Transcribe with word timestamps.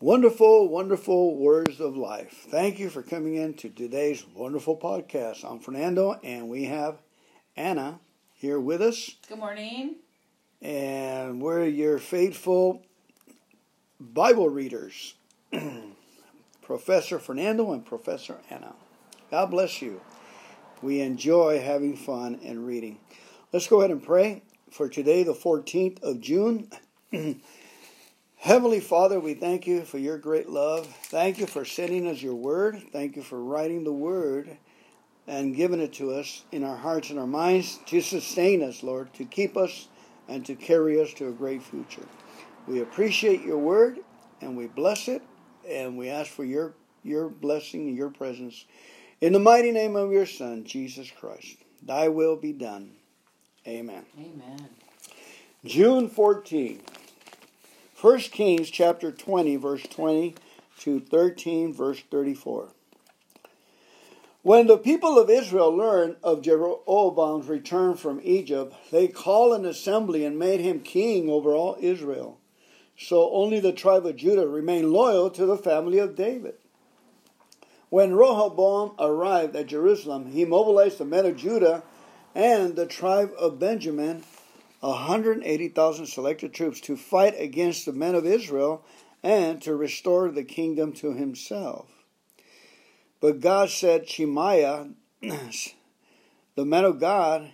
Wonderful, 0.00 0.68
wonderful 0.68 1.38
words 1.38 1.80
of 1.80 1.96
life. 1.96 2.44
Thank 2.50 2.78
you 2.78 2.90
for 2.90 3.02
coming 3.02 3.36
in 3.36 3.54
to 3.54 3.70
today's 3.70 4.26
wonderful 4.34 4.76
podcast. 4.76 5.42
I'm 5.42 5.58
Fernando, 5.58 6.20
and 6.22 6.50
we 6.50 6.64
have 6.64 6.98
Anna 7.56 8.00
here 8.34 8.60
with 8.60 8.82
us. 8.82 9.16
Good 9.26 9.38
morning. 9.38 9.96
And 10.60 11.40
we're 11.40 11.64
your 11.64 11.96
faithful 11.96 12.82
Bible 13.98 14.50
readers, 14.50 15.14
Professor 16.62 17.18
Fernando 17.18 17.72
and 17.72 17.82
Professor 17.82 18.36
Anna. 18.50 18.74
God 19.30 19.46
bless 19.46 19.80
you. 19.80 20.02
We 20.82 21.00
enjoy 21.00 21.62
having 21.62 21.96
fun 21.96 22.38
and 22.44 22.66
reading. 22.66 22.98
Let's 23.50 23.66
go 23.66 23.78
ahead 23.78 23.92
and 23.92 24.02
pray 24.02 24.42
for 24.70 24.90
today, 24.90 25.22
the 25.22 25.32
14th 25.32 26.02
of 26.02 26.20
June. 26.20 26.68
Heavenly 28.36 28.80
Father, 28.80 29.18
we 29.18 29.34
thank 29.34 29.66
you 29.66 29.84
for 29.84 29.98
your 29.98 30.18
great 30.18 30.48
love. 30.48 30.86
Thank 30.86 31.38
you 31.38 31.46
for 31.46 31.64
sending 31.64 32.06
us 32.06 32.22
your 32.22 32.34
word. 32.34 32.80
Thank 32.92 33.16
you 33.16 33.22
for 33.22 33.42
writing 33.42 33.82
the 33.82 33.92
word 33.92 34.56
and 35.26 35.56
giving 35.56 35.80
it 35.80 35.94
to 35.94 36.12
us 36.12 36.44
in 36.52 36.62
our 36.62 36.76
hearts 36.76 37.10
and 37.10 37.18
our 37.18 37.26
minds 37.26 37.80
to 37.86 38.00
sustain 38.00 38.62
us, 38.62 38.82
Lord, 38.82 39.12
to 39.14 39.24
keep 39.24 39.56
us 39.56 39.88
and 40.28 40.44
to 40.46 40.54
carry 40.54 41.00
us 41.00 41.12
to 41.14 41.28
a 41.28 41.32
great 41.32 41.62
future. 41.62 42.06
We 42.68 42.80
appreciate 42.80 43.42
your 43.42 43.58
word 43.58 43.98
and 44.40 44.56
we 44.56 44.66
bless 44.66 45.08
it 45.08 45.22
and 45.68 45.96
we 45.96 46.08
ask 46.08 46.30
for 46.30 46.44
your 46.44 46.74
your 47.02 47.28
blessing 47.28 47.88
and 47.88 47.96
your 47.96 48.10
presence 48.10 48.64
in 49.20 49.32
the 49.32 49.38
mighty 49.38 49.70
name 49.70 49.96
of 49.96 50.12
your 50.12 50.26
son 50.26 50.64
Jesus 50.64 51.10
Christ. 51.10 51.56
Thy 51.82 52.08
will 52.08 52.36
be 52.36 52.52
done. 52.52 52.92
Amen. 53.66 54.04
Amen. 54.18 54.68
June 55.64 56.08
14. 56.08 56.82
1 57.98 58.18
Kings 58.20 58.68
chapter 58.68 59.10
20 59.10 59.56
verse 59.56 59.82
20 59.84 60.34
to 60.80 61.00
13 61.00 61.72
verse 61.72 62.02
34. 62.10 62.68
When 64.42 64.66
the 64.66 64.76
people 64.76 65.18
of 65.18 65.30
Israel 65.30 65.74
learned 65.74 66.16
of 66.22 66.42
Jeroboam's 66.42 67.48
return 67.48 67.96
from 67.96 68.20
Egypt, 68.22 68.74
they 68.92 69.08
called 69.08 69.58
an 69.58 69.64
assembly 69.64 70.26
and 70.26 70.38
made 70.38 70.60
him 70.60 70.80
king 70.80 71.30
over 71.30 71.54
all 71.54 71.78
Israel. 71.80 72.38
So 72.98 73.30
only 73.32 73.60
the 73.60 73.72
tribe 73.72 74.04
of 74.04 74.16
Judah 74.16 74.46
remained 74.46 74.92
loyal 74.92 75.30
to 75.30 75.46
the 75.46 75.56
family 75.56 75.98
of 75.98 76.14
David. 76.14 76.56
When 77.88 78.14
Rehoboam 78.14 78.92
arrived 78.98 79.56
at 79.56 79.68
Jerusalem, 79.68 80.32
he 80.32 80.44
mobilized 80.44 80.98
the 80.98 81.06
men 81.06 81.24
of 81.24 81.38
Judah 81.38 81.82
and 82.34 82.76
the 82.76 82.86
tribe 82.86 83.32
of 83.38 83.58
Benjamin, 83.58 84.22
180,000 84.88 86.06
selected 86.06 86.52
troops, 86.52 86.80
to 86.82 86.96
fight 86.96 87.34
against 87.38 87.86
the 87.86 87.92
men 87.92 88.14
of 88.14 88.26
Israel 88.26 88.84
and 89.22 89.60
to 89.62 89.74
restore 89.74 90.30
the 90.30 90.44
kingdom 90.44 90.92
to 90.92 91.12
himself. 91.12 91.88
But 93.20 93.40
God 93.40 93.70
said, 93.70 94.08
Shemaiah, 94.08 94.90
the 95.20 96.64
man 96.64 96.84
of 96.84 97.00
God, 97.00 97.52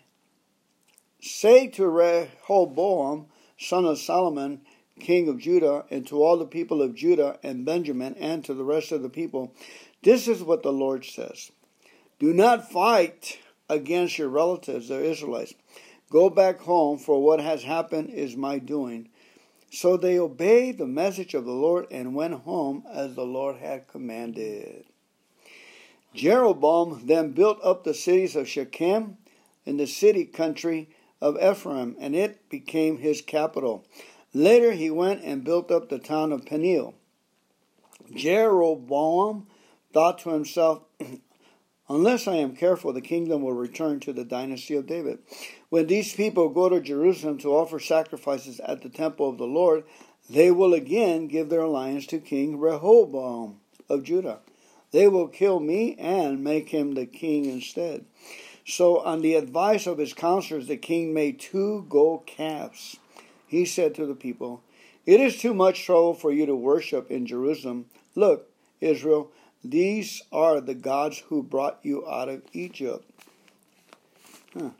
say 1.20 1.68
to 1.68 1.88
Rehoboam, 1.88 3.26
son 3.58 3.84
of 3.84 3.98
Solomon, 3.98 4.60
king 5.00 5.28
of 5.28 5.38
Judah, 5.38 5.84
and 5.90 6.06
to 6.08 6.22
all 6.22 6.36
the 6.36 6.46
people 6.46 6.82
of 6.82 6.94
Judah 6.94 7.38
and 7.42 7.64
Benjamin, 7.64 8.14
and 8.18 8.44
to 8.44 8.54
the 8.54 8.64
rest 8.64 8.92
of 8.92 9.02
the 9.02 9.08
people, 9.08 9.54
this 10.02 10.28
is 10.28 10.42
what 10.42 10.62
the 10.62 10.72
Lord 10.72 11.04
says 11.04 11.52
Do 12.18 12.32
not 12.32 12.70
fight 12.70 13.38
against 13.68 14.18
your 14.18 14.28
relatives, 14.28 14.88
the 14.88 15.02
Israelites. 15.02 15.54
Go 16.12 16.28
back 16.28 16.60
home, 16.60 16.98
for 16.98 17.22
what 17.22 17.40
has 17.40 17.62
happened 17.62 18.10
is 18.10 18.36
my 18.36 18.58
doing. 18.58 19.08
So 19.70 19.96
they 19.96 20.18
obeyed 20.18 20.76
the 20.76 20.86
message 20.86 21.32
of 21.32 21.46
the 21.46 21.52
Lord 21.52 21.86
and 21.90 22.14
went 22.14 22.34
home 22.34 22.84
as 22.92 23.14
the 23.14 23.24
Lord 23.24 23.56
had 23.56 23.88
commanded. 23.88 24.84
Jeroboam 26.12 27.06
then 27.06 27.32
built 27.32 27.58
up 27.64 27.82
the 27.82 27.94
cities 27.94 28.36
of 28.36 28.46
Shechem 28.46 29.16
in 29.64 29.78
the 29.78 29.86
city 29.86 30.26
country 30.26 30.90
of 31.22 31.42
Ephraim, 31.42 31.96
and 31.98 32.14
it 32.14 32.46
became 32.50 32.98
his 32.98 33.22
capital. 33.22 33.86
Later 34.34 34.72
he 34.72 34.90
went 34.90 35.22
and 35.24 35.42
built 35.42 35.70
up 35.70 35.88
the 35.88 35.98
town 35.98 36.30
of 36.30 36.44
Peniel. 36.44 36.92
Jeroboam 38.14 39.46
thought 39.94 40.18
to 40.18 40.30
himself, 40.30 40.82
Unless 41.88 42.28
I 42.28 42.36
am 42.36 42.54
careful, 42.54 42.92
the 42.92 43.00
kingdom 43.00 43.40
will 43.40 43.54
return 43.54 43.98
to 44.00 44.12
the 44.12 44.24
dynasty 44.24 44.74
of 44.74 44.86
David. 44.86 45.18
When 45.72 45.86
these 45.86 46.12
people 46.12 46.50
go 46.50 46.68
to 46.68 46.82
Jerusalem 46.82 47.38
to 47.38 47.56
offer 47.56 47.80
sacrifices 47.80 48.60
at 48.60 48.82
the 48.82 48.90
temple 48.90 49.30
of 49.30 49.38
the 49.38 49.46
Lord, 49.46 49.84
they 50.28 50.50
will 50.50 50.74
again 50.74 51.28
give 51.28 51.48
their 51.48 51.62
alliance 51.62 52.04
to 52.08 52.18
King 52.18 52.58
Rehoboam 52.58 53.58
of 53.88 54.02
Judah. 54.02 54.40
They 54.90 55.08
will 55.08 55.28
kill 55.28 55.60
me 55.60 55.94
and 55.98 56.44
make 56.44 56.68
him 56.68 56.92
the 56.92 57.06
king 57.06 57.46
instead. 57.46 58.04
So, 58.66 58.98
on 58.98 59.22
the 59.22 59.34
advice 59.34 59.86
of 59.86 59.96
his 59.96 60.12
counselors, 60.12 60.68
the 60.68 60.76
king 60.76 61.14
made 61.14 61.40
two 61.40 61.86
gold 61.88 62.26
calves 62.26 62.98
he 63.46 63.64
said 63.64 63.94
to 63.94 64.04
the 64.04 64.14
people, 64.14 64.62
It 65.06 65.20
is 65.20 65.38
too 65.38 65.54
much 65.54 65.86
trouble 65.86 66.12
for 66.12 66.30
you 66.30 66.44
to 66.44 66.54
worship 66.54 67.10
in 67.10 67.24
Jerusalem. 67.24 67.86
Look, 68.14 68.50
Israel, 68.82 69.30
these 69.64 70.20
are 70.30 70.60
the 70.60 70.74
gods 70.74 71.20
who 71.30 71.42
brought 71.42 71.78
you 71.82 72.06
out 72.06 72.28
of 72.28 72.42
Egypt. 72.52 73.10
Huh. 74.52 74.72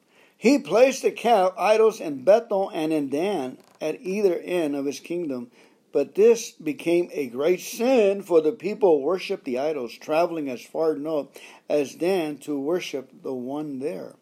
He 0.42 0.58
placed 0.58 1.02
the 1.02 1.12
calf 1.12 1.52
idols 1.56 2.00
in 2.00 2.24
Bethel 2.24 2.68
and 2.74 2.92
in 2.92 3.10
Dan 3.10 3.58
at 3.80 4.00
either 4.00 4.40
end 4.40 4.74
of 4.74 4.86
his 4.86 4.98
kingdom. 4.98 5.52
But 5.92 6.16
this 6.16 6.50
became 6.50 7.10
a 7.12 7.28
great 7.28 7.60
sin, 7.60 8.22
for 8.22 8.40
the 8.40 8.50
people 8.50 9.02
worshiped 9.02 9.44
the 9.44 9.60
idols, 9.60 9.92
traveling 9.92 10.48
as 10.48 10.60
far 10.60 10.96
north 10.96 11.28
as 11.68 11.94
Dan 11.94 12.38
to 12.38 12.58
worship 12.58 13.22
the 13.22 13.32
one 13.32 13.78
there. 13.78 14.16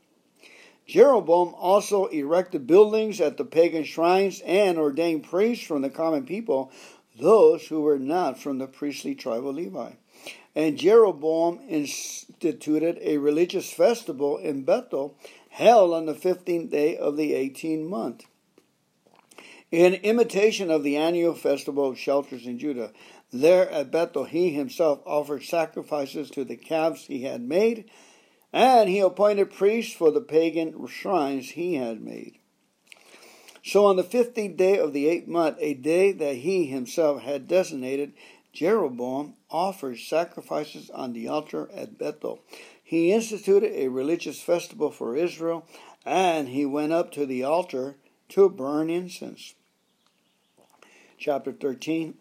Jeroboam 0.87 1.55
also 1.55 2.05
erected 2.09 2.67
buildings 2.67 3.19
at 3.23 3.39
the 3.39 3.45
pagan 3.47 3.85
shrines 3.85 4.43
and 4.45 4.77
ordained 4.77 5.25
priests 5.25 5.65
from 5.65 5.81
the 5.81 5.89
common 5.89 6.27
people, 6.27 6.71
those 7.19 7.69
who 7.69 7.81
were 7.81 7.99
not 7.99 8.39
from 8.39 8.59
the 8.59 8.67
priestly 8.67 9.15
tribe 9.15 9.47
of 9.47 9.55
Levi. 9.55 9.93
And 10.55 10.77
Jeroboam 10.77 11.61
instituted 11.67 12.99
a 13.01 13.17
religious 13.17 13.73
festival 13.73 14.37
in 14.37 14.65
Bethel, 14.65 15.17
held 15.51 15.93
on 15.93 16.07
the 16.07 16.15
fifteenth 16.15 16.71
day 16.71 16.97
of 16.97 17.17
the 17.17 17.35
eighteenth 17.35 17.89
month. 17.89 18.25
In 19.71 19.95
imitation 19.95 20.71
of 20.71 20.83
the 20.83 20.97
annual 20.97 21.35
festival 21.35 21.91
of 21.91 21.99
shelters 21.99 22.47
in 22.47 22.59
Judah, 22.59 22.93
there 23.33 23.71
at 23.71 23.93
Bethel 23.93 24.25
he 24.25 24.51
himself 24.51 25.01
offered 25.05 25.45
sacrifices 25.45 26.31
to 26.31 26.45
the 26.45 26.57
calves 26.57 27.05
he 27.05 27.23
had 27.23 27.43
made 27.43 27.89
and 28.53 28.89
he 28.89 28.99
appointed 28.99 29.53
priests 29.53 29.93
for 29.93 30.11
the 30.11 30.21
pagan 30.21 30.87
shrines 30.89 31.51
he 31.51 31.75
had 31.75 32.01
made. 32.01 32.39
So 33.63 33.87
on 33.87 33.97
the 33.97 34.03
fifteenth 34.03 34.57
day 34.57 34.79
of 34.79 34.93
the 34.93 35.07
eighth 35.07 35.29
month, 35.29 35.59
a 35.61 35.75
day 35.75 36.13
that 36.13 36.37
he 36.37 36.67
himself 36.67 37.23
had 37.23 37.47
designated, 37.47 38.13
Jeroboam 38.53 39.35
offered 39.49 39.99
sacrifices 39.99 40.91
on 40.91 41.13
the 41.13 41.29
altar 41.29 41.71
at 41.73 41.97
Bethel. 41.97 42.43
He 42.91 43.13
instituted 43.13 43.71
a 43.73 43.87
religious 43.87 44.41
festival 44.41 44.91
for 44.91 45.15
Israel, 45.15 45.65
and 46.05 46.49
he 46.49 46.67
went 46.67 46.93
up 46.93 47.13
to 47.13 47.25
the 47.25 47.45
altar 47.45 47.95
to 48.31 48.49
burn 48.49 48.91
incense. 48.91 49.55
Chapter 51.17 51.53
13 51.53 52.15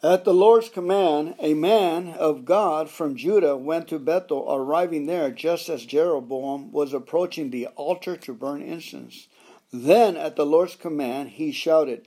at 0.00 0.24
the 0.24 0.32
Lord's 0.32 0.68
command, 0.68 1.34
a 1.40 1.54
man 1.54 2.10
of 2.10 2.44
God 2.44 2.88
from 2.88 3.16
Judah 3.16 3.56
went 3.56 3.88
to 3.88 3.98
Bethel, 3.98 4.46
arriving 4.48 5.06
there 5.06 5.32
just 5.32 5.68
as 5.68 5.84
Jeroboam 5.84 6.70
was 6.70 6.92
approaching 6.92 7.50
the 7.50 7.66
altar 7.74 8.16
to 8.18 8.32
burn 8.32 8.62
incense. 8.62 9.26
Then, 9.72 10.16
at 10.16 10.36
the 10.36 10.46
Lord's 10.46 10.76
command, 10.76 11.30
he 11.30 11.50
shouted, 11.50 12.06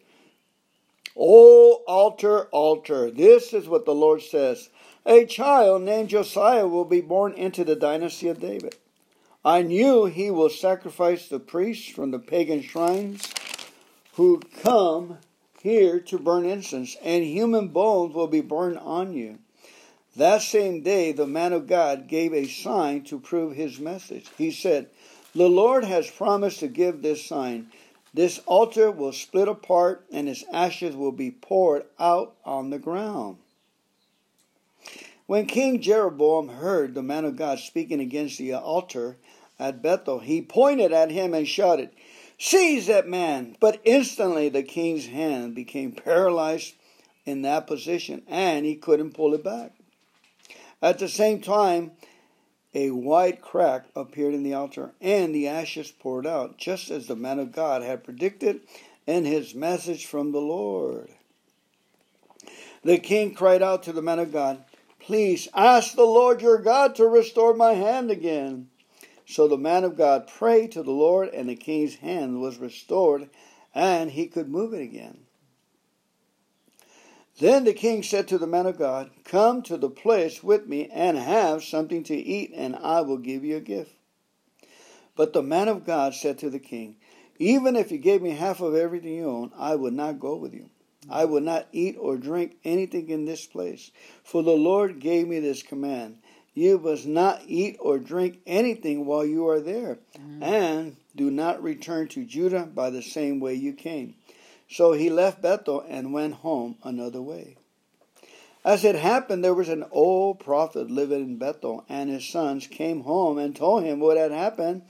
O 1.18 1.84
altar, 1.86 2.46
altar, 2.52 3.12
this 3.12 3.52
is 3.52 3.68
what 3.68 3.84
the 3.84 3.96
Lord 3.96 4.22
says 4.22 4.70
A 5.10 5.26
child 5.26 5.84
named 5.84 6.10
Josiah 6.10 6.68
will 6.68 6.84
be 6.84 7.00
born 7.00 7.32
into 7.32 7.64
the 7.64 7.78
dynasty 7.78 8.28
of 8.28 8.42
David. 8.42 8.76
I 9.46 9.62
knew 9.62 10.04
he 10.04 10.30
will 10.30 10.50
sacrifice 10.50 11.30
the 11.30 11.40
priests 11.40 11.88
from 11.88 12.12
the 12.12 12.20
pagan 12.20 12.62
shrines 12.62 13.32
who 14.16 14.42
come 14.62 15.20
here 15.62 16.02
to 16.02 16.20
burn 16.20 16.46
incense, 16.46 16.98
and 17.02 17.24
human 17.24 17.70
bones 17.70 18.14
will 18.14 18.28
be 18.28 18.42
burned 18.42 18.80
on 18.80 19.14
you. 19.14 19.40
That 20.18 20.42
same 20.42 20.82
day, 20.82 21.14
the 21.14 21.26
man 21.26 21.54
of 21.54 21.68
God 21.68 22.10
gave 22.10 22.34
a 22.34 22.46
sign 22.46 23.06
to 23.06 23.18
prove 23.18 23.56
his 23.56 23.80
message. 23.80 24.28
He 24.38 24.52
said, 24.52 24.90
The 25.34 25.48
Lord 25.48 25.86
has 25.86 26.12
promised 26.12 26.60
to 26.60 26.68
give 26.68 27.02
this 27.02 27.26
sign. 27.26 27.68
This 28.14 28.42
altar 28.46 28.92
will 28.92 29.14
split 29.14 29.48
apart, 29.48 30.06
and 30.12 30.28
its 30.28 30.44
ashes 30.52 30.98
will 30.98 31.14
be 31.14 31.32
poured 31.32 31.86
out 31.98 32.36
on 32.44 32.72
the 32.72 32.80
ground. 32.80 33.38
When 35.28 35.46
King 35.46 35.82
Jeroboam 35.82 36.48
heard 36.48 36.96
the 36.96 37.04
man 37.04 37.26
of 37.26 37.36
God 37.36 37.60
speaking 37.60 38.00
against 38.00 38.38
the 38.38 38.54
altar 38.54 39.18
at 39.60 39.82
Bethel, 39.82 40.20
he 40.20 40.42
pointed 40.42 40.94
at 40.94 41.12
him 41.12 41.34
and 41.34 41.46
shouted, 41.46 41.90
Seize 42.40 42.88
that 42.88 43.10
man! 43.10 43.58
But 43.60 43.82
instantly 43.84 44.48
the 44.48 44.64
king's 44.64 45.08
hand 45.08 45.54
became 45.54 45.92
paralyzed 45.92 46.76
in 47.26 47.42
that 47.42 47.68
position 47.68 48.24
and 48.28 48.66
he 48.66 48.76
couldn't 48.76 49.16
pull 49.16 49.34
it 49.34 49.44
back. 49.44 49.74
At 50.82 51.00
the 51.00 51.10
same 51.10 51.42
time, 51.42 51.92
a 52.74 52.92
wide 52.92 53.42
crack 53.42 53.88
appeared 53.98 54.34
in 54.34 54.44
the 54.44 54.54
altar 54.54 54.94
and 55.02 55.36
the 55.36 55.50
ashes 55.50 55.92
poured 55.92 56.26
out, 56.26 56.58
just 56.58 56.90
as 56.90 57.08
the 57.08 57.18
man 57.18 57.40
of 57.40 57.52
God 57.52 57.82
had 57.82 58.06
predicted 58.06 58.62
in 59.06 59.26
his 59.26 59.54
message 59.54 60.06
from 60.06 60.32
the 60.32 60.40
Lord. 60.40 61.10
The 62.84 62.98
king 62.98 63.34
cried 63.34 63.62
out 63.62 63.84
to 63.84 63.92
the 63.92 64.02
man 64.02 64.20
of 64.20 64.32
God, 64.32 64.64
Please 65.08 65.48
ask 65.54 65.96
the 65.96 66.04
Lord 66.04 66.42
your 66.42 66.58
God 66.58 66.94
to 66.96 67.08
restore 67.08 67.54
my 67.54 67.76
hand 67.76 68.12
again. 68.12 68.68
So 69.26 69.48
the 69.48 69.58
man 69.58 69.86
of 69.86 69.96
God 69.96 70.28
prayed 70.28 70.74
to 70.74 70.84
the 70.84 70.92
Lord, 70.92 71.30
and 71.30 71.48
the 71.48 71.56
king's 71.56 71.96
hand 71.96 72.42
was 72.42 72.58
restored, 72.58 73.30
and 73.74 74.12
he 74.12 74.28
could 74.28 74.50
move 74.50 74.74
it 74.74 74.82
again. 74.82 75.20
Then 77.40 77.64
the 77.64 77.72
king 77.72 78.04
said 78.04 78.28
to 78.28 78.38
the 78.38 78.48
man 78.48 78.66
of 78.66 78.78
God, 78.78 79.12
Come 79.24 79.62
to 79.62 79.78
the 79.78 79.90
place 79.90 80.44
with 80.44 80.68
me 80.68 80.90
and 80.92 81.18
have 81.18 81.64
something 81.64 82.04
to 82.04 82.14
eat, 82.18 82.52
and 82.54 82.76
I 82.76 83.00
will 83.00 83.16
give 83.18 83.46
you 83.46 83.56
a 83.56 83.62
gift. 83.62 83.94
But 85.16 85.32
the 85.32 85.42
man 85.42 85.70
of 85.70 85.86
God 85.86 86.16
said 86.16 86.38
to 86.40 86.50
the 86.50 86.60
king, 86.60 86.98
Even 87.40 87.78
if 87.78 87.94
you 87.94 87.98
gave 87.98 88.22
me 88.22 88.32
half 88.32 88.60
of 88.60 88.76
everything 88.76 89.14
you 89.14 89.30
own, 89.30 89.54
I 89.58 89.76
would 89.76 89.94
not 89.94 90.20
go 90.20 90.36
with 90.36 90.54
you. 90.54 90.70
I 91.10 91.26
will 91.26 91.42
not 91.42 91.68
eat 91.72 91.96
or 92.00 92.18
drink 92.18 92.58
anything 92.64 93.10
in 93.10 93.26
this 93.26 93.46
place, 93.46 93.92
for 94.24 94.44
the 94.44 94.52
Lord 94.52 95.00
gave 95.00 95.28
me 95.28 95.40
this 95.40 95.64
command. 95.64 96.18
You 96.54 96.80
must 96.80 97.06
not 97.06 97.42
eat 97.46 97.78
or 97.80 98.00
drink 98.00 98.40
anything 98.48 99.06
while 99.06 99.26
you 99.26 99.48
are 99.48 99.60
there, 99.60 100.00
mm. 100.18 100.42
and 100.42 100.96
do 101.16 101.30
not 101.30 101.62
return 101.62 102.08
to 102.10 102.26
Judah 102.26 102.64
by 102.66 102.90
the 102.90 103.04
same 103.04 103.40
way 103.40 103.54
you 103.54 103.74
came. 103.74 104.16
So 104.70 104.94
he 104.94 105.10
left 105.10 105.42
Bethel 105.42 105.86
and 105.88 106.14
went 106.14 106.36
home 106.36 106.78
another 106.84 107.22
way. 107.22 107.58
As 108.66 108.84
it 108.84 108.96
happened, 108.96 109.44
there 109.44 109.54
was 109.54 109.70
an 109.70 109.86
old 109.92 110.40
prophet 110.40 110.92
living 110.92 111.22
in 111.22 111.38
Bethel, 111.38 111.86
and 111.88 112.10
his 112.10 112.28
sons 112.28 112.68
came 112.68 113.02
home 113.02 113.38
and 113.38 113.56
told 113.56 113.84
him 113.84 114.00
what 114.00 114.18
had 114.18 114.32
happened, 114.32 114.82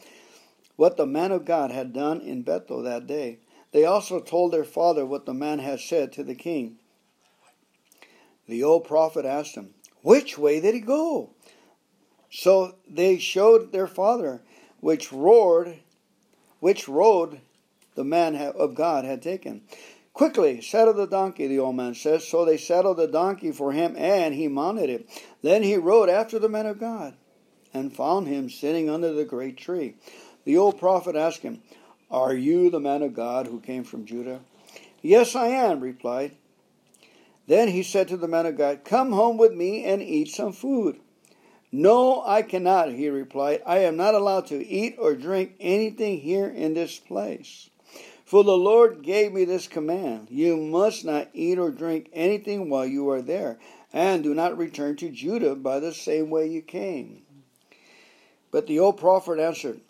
what 0.77 0.97
the 0.97 1.05
man 1.05 1.31
of 1.31 1.45
God 1.45 1.71
had 1.71 1.93
done 1.93 2.21
in 2.21 2.41
Bethel 2.41 2.81
that 2.83 3.05
day. 3.05 3.37
They 3.77 3.85
also 3.85 4.19
told 4.19 4.51
their 4.53 4.63
father 4.63 5.05
what 5.05 5.27
the 5.27 5.35
man 5.35 5.59
had 5.59 5.79
said 5.79 6.11
to 6.13 6.23
the 6.23 6.33
king. 6.33 6.77
The 8.47 8.63
old 8.63 8.85
prophet 8.85 9.23
asked 9.23 9.53
him, 9.53 9.75
Which 10.01 10.35
way 10.35 10.59
did 10.59 10.73
he 10.73 10.81
go? 10.81 11.35
So 12.31 12.73
they 12.89 13.19
showed 13.19 13.71
their 13.71 13.85
father 13.85 14.41
which 14.79 15.13
roared, 15.13 15.77
which 16.59 16.87
road 16.87 17.41
the 17.93 18.03
man 18.03 18.35
of 18.35 18.73
God 18.73 19.05
had 19.05 19.21
taken. 19.21 19.61
Quickly, 20.11 20.59
saddle 20.59 20.95
the 20.95 21.05
donkey, 21.05 21.45
the 21.45 21.59
old 21.59 21.75
man 21.75 21.93
says. 21.93 22.27
So 22.27 22.45
they 22.45 22.57
saddled 22.57 22.97
the 22.97 23.05
donkey 23.05 23.51
for 23.51 23.73
him, 23.73 23.95
and 23.95 24.33
he 24.33 24.47
mounted 24.47 24.89
it. 24.89 25.07
Then 25.43 25.61
he 25.61 25.77
rode 25.77 26.09
after 26.09 26.39
the 26.39 26.49
man 26.49 26.65
of 26.65 26.79
God, 26.79 27.13
and 27.75 27.95
found 27.95 28.27
him 28.27 28.49
sitting 28.49 28.89
under 28.89 29.13
the 29.13 29.23
great 29.23 29.55
tree. 29.55 29.97
The 30.45 30.57
old 30.57 30.79
prophet 30.79 31.15
asked 31.15 31.43
him, 31.43 31.61
Are 32.09 32.33
you 32.33 32.69
the 32.69 32.79
man 32.79 33.01
of 33.01 33.13
God 33.13 33.47
who 33.47 33.59
came 33.59 33.83
from 33.83 34.05
Judah? 34.05 34.39
Yes, 35.01 35.35
I 35.35 35.47
am, 35.47 35.81
replied. 35.81 36.33
Then 37.47 37.69
he 37.69 37.83
said 37.83 38.07
to 38.09 38.17
the 38.17 38.27
man 38.27 38.45
of 38.45 38.57
God, 38.57 38.85
Come 38.85 39.11
home 39.11 39.37
with 39.37 39.53
me 39.53 39.83
and 39.83 40.01
eat 40.01 40.29
some 40.29 40.53
food. 40.53 40.99
No, 41.71 42.23
I 42.25 42.43
cannot, 42.43 42.93
he 42.93 43.09
replied. 43.09 43.61
I 43.65 43.79
am 43.79 43.97
not 43.97 44.15
allowed 44.15 44.47
to 44.47 44.65
eat 44.65 44.95
or 44.97 45.15
drink 45.15 45.55
anything 45.59 46.19
here 46.19 46.47
in 46.47 46.73
this 46.73 46.97
place. 46.97 47.69
For 48.23 48.43
the 48.43 48.57
Lord 48.57 49.03
gave 49.03 49.33
me 49.33 49.45
this 49.45 49.67
command 49.67 50.27
You 50.29 50.57
must 50.57 51.05
not 51.05 51.29
eat 51.33 51.57
or 51.57 51.71
drink 51.71 52.09
anything 52.13 52.69
while 52.69 52.85
you 52.85 53.09
are 53.09 53.21
there, 53.21 53.59
and 53.93 54.23
do 54.23 54.33
not 54.33 54.57
return 54.57 54.95
to 54.97 55.09
Judah 55.09 55.55
by 55.55 55.79
the 55.79 55.93
same 55.93 56.29
way 56.29 56.47
you 56.47 56.61
came. 56.61 57.21
But 58.51 58.67
the 58.67 58.79
old 58.79 58.97
prophet 58.97 59.39
answered, 59.39 59.81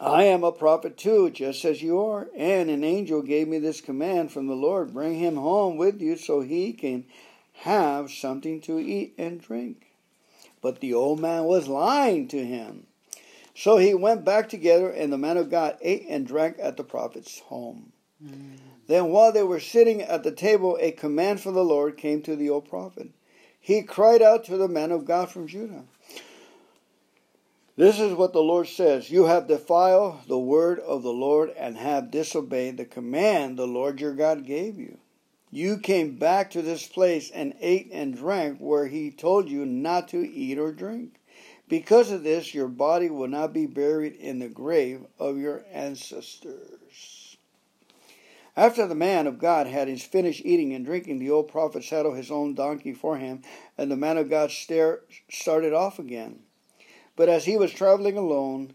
I 0.00 0.24
am 0.24 0.42
a 0.42 0.52
prophet 0.52 0.96
too, 0.96 1.30
just 1.30 1.64
as 1.64 1.82
you 1.82 2.00
are, 2.00 2.28
and 2.36 2.70
an 2.70 2.82
angel 2.82 3.22
gave 3.22 3.48
me 3.48 3.58
this 3.58 3.80
command 3.80 4.32
from 4.32 4.46
the 4.46 4.54
Lord 4.54 4.92
Bring 4.92 5.18
him 5.18 5.36
home 5.36 5.76
with 5.76 6.00
you 6.00 6.16
so 6.16 6.40
he 6.40 6.72
can 6.72 7.04
have 7.52 8.10
something 8.10 8.60
to 8.62 8.78
eat 8.78 9.14
and 9.18 9.40
drink. 9.40 9.92
But 10.60 10.80
the 10.80 10.94
old 10.94 11.20
man 11.20 11.44
was 11.44 11.68
lying 11.68 12.28
to 12.28 12.44
him. 12.44 12.86
So 13.54 13.76
he 13.76 13.94
went 13.94 14.24
back 14.24 14.48
together, 14.48 14.90
and 14.90 15.12
the 15.12 15.18
man 15.18 15.36
of 15.36 15.50
God 15.50 15.76
ate 15.82 16.06
and 16.08 16.26
drank 16.26 16.56
at 16.58 16.76
the 16.76 16.84
prophet's 16.84 17.40
home. 17.40 17.92
Mm. 18.24 18.56
Then, 18.86 19.08
while 19.08 19.32
they 19.32 19.42
were 19.42 19.60
sitting 19.60 20.02
at 20.02 20.22
the 20.22 20.32
table, 20.32 20.78
a 20.80 20.92
command 20.92 21.40
from 21.40 21.54
the 21.54 21.64
Lord 21.64 21.96
came 21.96 22.22
to 22.22 22.34
the 22.34 22.50
old 22.50 22.68
prophet. 22.68 23.10
He 23.60 23.82
cried 23.82 24.22
out 24.22 24.44
to 24.44 24.56
the 24.56 24.68
man 24.68 24.90
of 24.90 25.04
God 25.04 25.30
from 25.30 25.46
Judah. 25.46 25.84
This 27.74 27.98
is 27.98 28.12
what 28.12 28.34
the 28.34 28.42
Lord 28.42 28.68
says 28.68 29.10
You 29.10 29.24
have 29.24 29.48
defiled 29.48 30.28
the 30.28 30.38
word 30.38 30.78
of 30.80 31.02
the 31.02 31.12
Lord 31.12 31.50
and 31.50 31.78
have 31.78 32.10
disobeyed 32.10 32.76
the 32.76 32.84
command 32.84 33.56
the 33.56 33.66
Lord 33.66 34.00
your 34.00 34.14
God 34.14 34.44
gave 34.44 34.78
you. 34.78 34.98
You 35.50 35.78
came 35.78 36.16
back 36.16 36.50
to 36.50 36.62
this 36.62 36.86
place 36.86 37.30
and 37.30 37.54
ate 37.60 37.90
and 37.92 38.16
drank 38.16 38.58
where 38.58 38.88
he 38.88 39.10
told 39.10 39.48
you 39.48 39.64
not 39.64 40.08
to 40.08 40.18
eat 40.18 40.58
or 40.58 40.72
drink. 40.72 41.20
Because 41.68 42.10
of 42.10 42.24
this, 42.24 42.54
your 42.54 42.68
body 42.68 43.08
will 43.08 43.28
not 43.28 43.54
be 43.54 43.66
buried 43.66 44.16
in 44.16 44.38
the 44.38 44.48
grave 44.48 45.06
of 45.18 45.38
your 45.38 45.64
ancestors. 45.72 47.36
After 48.54 48.86
the 48.86 48.94
man 48.94 49.26
of 49.26 49.38
God 49.38 49.66
had 49.66 49.88
finished 50.02 50.44
eating 50.44 50.74
and 50.74 50.84
drinking, 50.84 51.18
the 51.18 51.30
old 51.30 51.48
prophet 51.48 51.84
saddled 51.84 52.18
his 52.18 52.30
own 52.30 52.54
donkey 52.54 52.92
for 52.92 53.16
him, 53.16 53.40
and 53.78 53.90
the 53.90 53.96
man 53.96 54.18
of 54.18 54.28
God 54.28 54.50
started 54.50 55.72
off 55.72 55.98
again. 55.98 56.40
But 57.16 57.28
as 57.28 57.44
he 57.44 57.56
was 57.56 57.72
traveling 57.72 58.16
alone, 58.16 58.74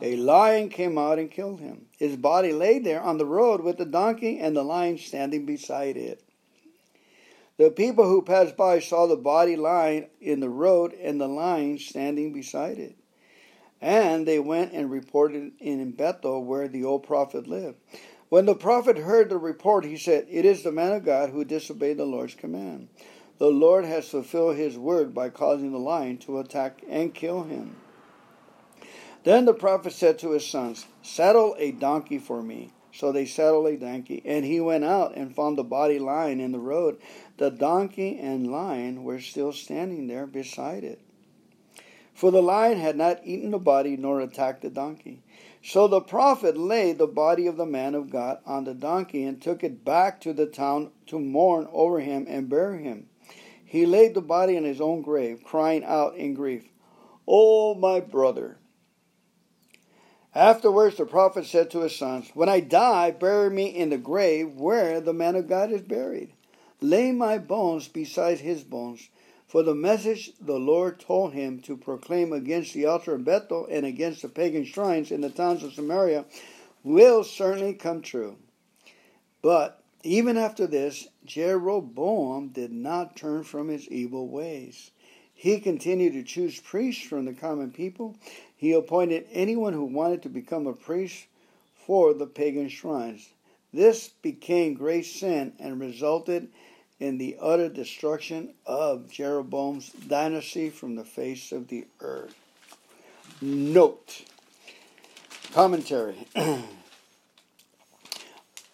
a 0.00 0.16
lion 0.16 0.68
came 0.68 0.98
out 0.98 1.18
and 1.18 1.30
killed 1.30 1.60
him. 1.60 1.86
His 1.98 2.16
body 2.16 2.52
lay 2.52 2.78
there 2.78 3.00
on 3.00 3.18
the 3.18 3.26
road 3.26 3.60
with 3.60 3.78
the 3.78 3.84
donkey 3.84 4.38
and 4.38 4.56
the 4.56 4.62
lion 4.62 4.98
standing 4.98 5.46
beside 5.46 5.96
it. 5.96 6.22
The 7.58 7.70
people 7.70 8.06
who 8.06 8.22
passed 8.22 8.56
by 8.56 8.80
saw 8.80 9.06
the 9.06 9.16
body 9.16 9.56
lying 9.56 10.08
in 10.20 10.40
the 10.40 10.48
road 10.48 10.94
and 10.94 11.20
the 11.20 11.28
lion 11.28 11.78
standing 11.78 12.32
beside 12.32 12.78
it. 12.78 12.96
And 13.80 14.26
they 14.26 14.38
went 14.38 14.72
and 14.72 14.90
reported 14.90 15.52
in 15.58 15.92
Bethel 15.92 16.44
where 16.44 16.68
the 16.68 16.84
old 16.84 17.02
prophet 17.02 17.46
lived. 17.46 17.78
When 18.28 18.46
the 18.46 18.54
prophet 18.54 18.96
heard 18.96 19.28
the 19.28 19.36
report, 19.36 19.84
he 19.84 19.98
said, 19.98 20.26
It 20.30 20.44
is 20.44 20.62
the 20.62 20.72
man 20.72 20.92
of 20.92 21.04
God 21.04 21.30
who 21.30 21.44
disobeyed 21.44 21.98
the 21.98 22.06
Lord's 22.06 22.34
command. 22.34 22.88
The 23.42 23.50
Lord 23.50 23.84
has 23.86 24.08
fulfilled 24.08 24.54
his 24.54 24.78
word 24.78 25.12
by 25.12 25.28
causing 25.28 25.72
the 25.72 25.78
lion 25.80 26.18
to 26.18 26.38
attack 26.38 26.80
and 26.88 27.12
kill 27.12 27.42
him. 27.42 27.74
Then 29.24 29.46
the 29.46 29.52
prophet 29.52 29.94
said 29.94 30.20
to 30.20 30.30
his 30.30 30.46
sons, 30.46 30.86
Saddle 31.02 31.56
a 31.58 31.72
donkey 31.72 32.20
for 32.20 32.40
me. 32.40 32.72
So 32.92 33.10
they 33.10 33.26
saddled 33.26 33.66
a 33.66 33.76
donkey, 33.76 34.22
and 34.24 34.44
he 34.44 34.60
went 34.60 34.84
out 34.84 35.16
and 35.16 35.34
found 35.34 35.58
the 35.58 35.64
body 35.64 35.98
lying 35.98 36.38
in 36.38 36.52
the 36.52 36.60
road. 36.60 37.00
The 37.38 37.50
donkey 37.50 38.16
and 38.16 38.46
lion 38.46 39.02
were 39.02 39.18
still 39.18 39.52
standing 39.52 40.06
there 40.06 40.28
beside 40.28 40.84
it. 40.84 41.00
For 42.14 42.30
the 42.30 42.44
lion 42.44 42.78
had 42.78 42.96
not 42.96 43.26
eaten 43.26 43.50
the 43.50 43.58
body 43.58 43.96
nor 43.96 44.20
attacked 44.20 44.62
the 44.62 44.70
donkey. 44.70 45.20
So 45.64 45.88
the 45.88 46.00
prophet 46.00 46.56
laid 46.56 46.98
the 46.98 47.08
body 47.08 47.48
of 47.48 47.56
the 47.56 47.66
man 47.66 47.96
of 47.96 48.08
God 48.08 48.38
on 48.46 48.62
the 48.62 48.74
donkey 48.74 49.24
and 49.24 49.42
took 49.42 49.64
it 49.64 49.84
back 49.84 50.20
to 50.20 50.32
the 50.32 50.46
town 50.46 50.92
to 51.06 51.18
mourn 51.18 51.66
over 51.72 51.98
him 51.98 52.24
and 52.28 52.48
bury 52.48 52.84
him. 52.84 53.08
He 53.72 53.86
laid 53.86 54.12
the 54.12 54.20
body 54.20 54.54
in 54.54 54.64
his 54.64 54.82
own 54.82 55.00
grave, 55.00 55.44
crying 55.44 55.82
out 55.82 56.14
in 56.14 56.34
grief, 56.34 56.68
Oh, 57.26 57.74
my 57.74 58.00
brother! 58.00 58.58
Afterwards, 60.34 60.98
the 60.98 61.06
prophet 61.06 61.46
said 61.46 61.70
to 61.70 61.80
his 61.80 61.96
sons, 61.96 62.30
When 62.34 62.50
I 62.50 62.60
die, 62.60 63.12
bury 63.12 63.48
me 63.48 63.68
in 63.68 63.88
the 63.88 63.96
grave 63.96 64.56
where 64.56 65.00
the 65.00 65.14
man 65.14 65.36
of 65.36 65.48
God 65.48 65.72
is 65.72 65.80
buried. 65.80 66.34
Lay 66.82 67.12
my 67.12 67.38
bones 67.38 67.88
beside 67.88 68.40
his 68.40 68.62
bones. 68.62 69.08
For 69.46 69.62
the 69.62 69.74
message 69.74 70.32
the 70.38 70.58
Lord 70.58 71.00
told 71.00 71.32
him 71.32 71.58
to 71.60 71.74
proclaim 71.74 72.30
against 72.34 72.74
the 72.74 72.84
altar 72.84 73.14
of 73.14 73.24
Bethel 73.24 73.66
and 73.70 73.86
against 73.86 74.20
the 74.20 74.28
pagan 74.28 74.66
shrines 74.66 75.10
in 75.10 75.22
the 75.22 75.30
towns 75.30 75.62
of 75.62 75.72
Samaria 75.72 76.26
will 76.84 77.24
certainly 77.24 77.72
come 77.72 78.02
true. 78.02 78.36
But 79.40 79.82
even 80.02 80.36
after 80.36 80.66
this, 80.66 81.08
Jeroboam 81.24 82.48
did 82.48 82.72
not 82.72 83.16
turn 83.16 83.44
from 83.44 83.68
his 83.68 83.88
evil 83.88 84.28
ways. 84.28 84.90
He 85.34 85.60
continued 85.60 86.12
to 86.12 86.22
choose 86.22 86.60
priests 86.60 87.02
from 87.02 87.24
the 87.24 87.32
common 87.32 87.70
people 87.70 88.16
he 88.62 88.72
appointed 88.74 89.26
anyone 89.32 89.72
who 89.72 89.84
wanted 89.84 90.22
to 90.22 90.28
become 90.28 90.68
a 90.68 90.72
priest 90.72 91.26
for 91.74 92.14
the 92.14 92.28
pagan 92.28 92.68
shrines. 92.68 93.28
This 93.72 94.10
became 94.22 94.74
great 94.74 95.04
sin 95.04 95.54
and 95.58 95.80
resulted 95.80 96.48
in 97.00 97.18
the 97.18 97.36
utter 97.40 97.68
destruction 97.68 98.54
of 98.64 99.10
Jeroboam's 99.10 99.90
dynasty 99.90 100.70
from 100.70 100.94
the 100.94 101.04
face 101.04 101.50
of 101.50 101.66
the 101.66 101.86
earth. 102.00 102.36
Note 103.40 104.26
commentary. 105.52 106.28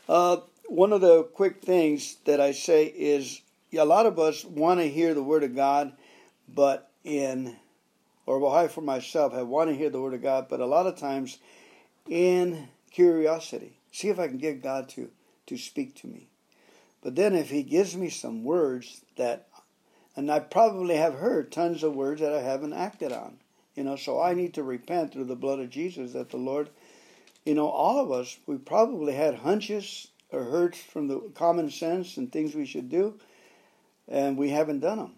uh, 0.07 0.37
one 0.69 0.93
of 0.93 1.01
the 1.01 1.25
quick 1.25 1.63
things 1.63 2.17
that 2.27 2.41
I 2.41 2.53
say 2.53 2.85
is 2.85 3.41
a 3.73 3.85
lot 3.85 4.05
of 4.05 4.19
us 4.19 4.45
want 4.45 4.81
to 4.81 4.89
hear 4.89 5.15
the 5.15 5.23
word 5.23 5.43
of 5.43 5.57
God, 5.57 5.93
but 6.47 6.91
in, 7.05 7.57
or 8.27 8.39
well, 8.39 8.53
I 8.53 8.69
for 8.69 8.83
myself 8.83 9.33
have 9.33 9.49
want 9.49 9.71
to 9.71 9.77
hear 9.77 9.89
the 9.89 10.01
word 10.01 10.13
of 10.13 10.23
God, 10.23 10.47
but 10.49 10.61
a 10.61 10.67
lot 10.67 10.87
of 10.87 10.97
times 10.97 11.39
in 12.07 12.69
curiosity, 12.91 13.79
see 13.93 14.09
if 14.09 14.19
I 14.19 14.29
can 14.29 14.37
get 14.37 14.63
God 14.63 14.89
to 14.91 15.11
to 15.47 15.57
speak 15.57 15.95
to 15.97 16.07
me. 16.07 16.29
But 17.03 17.17
then 17.17 17.35
if 17.35 17.49
He 17.49 17.63
gives 17.63 17.97
me 17.97 18.11
some 18.11 18.45
words 18.45 19.01
that, 19.17 19.49
and 20.15 20.31
I 20.31 20.41
probably 20.41 20.97
have 20.97 21.15
heard 21.15 21.51
tons 21.51 21.83
of 21.83 21.95
words 21.95 22.21
that 22.21 22.35
I 22.35 22.43
haven't 22.43 22.75
acted 22.75 23.13
on, 23.13 23.39
you 23.75 23.85
know, 23.85 23.97
so 23.97 24.21
I 24.21 24.35
need 24.35 24.53
to 24.55 24.63
repent 24.63 25.13
through 25.13 25.25
the 25.25 25.37
blood 25.37 25.61
of 25.61 25.71
Jesus 25.71 26.13
that 26.13 26.29
the 26.29 26.37
Lord, 26.37 26.69
you 27.47 27.55
know, 27.55 27.69
all 27.69 27.99
of 27.99 28.13
us, 28.13 28.39
we 28.47 28.59
probably 28.59 29.15
had 29.15 29.37
hunches 29.37 30.09
or 30.33 30.45
heard 30.45 30.77
from 30.77 31.09
the 31.09 31.21
common 31.35 31.71
sense 31.71 32.17
and 32.17 32.31
things 32.31 32.55
we 32.55 32.67
should 32.67 32.89
do, 32.89 33.19
and 34.09 34.37
we 34.37 34.51
haven't 34.51 34.81
done 34.81 34.99
them. 34.99 35.13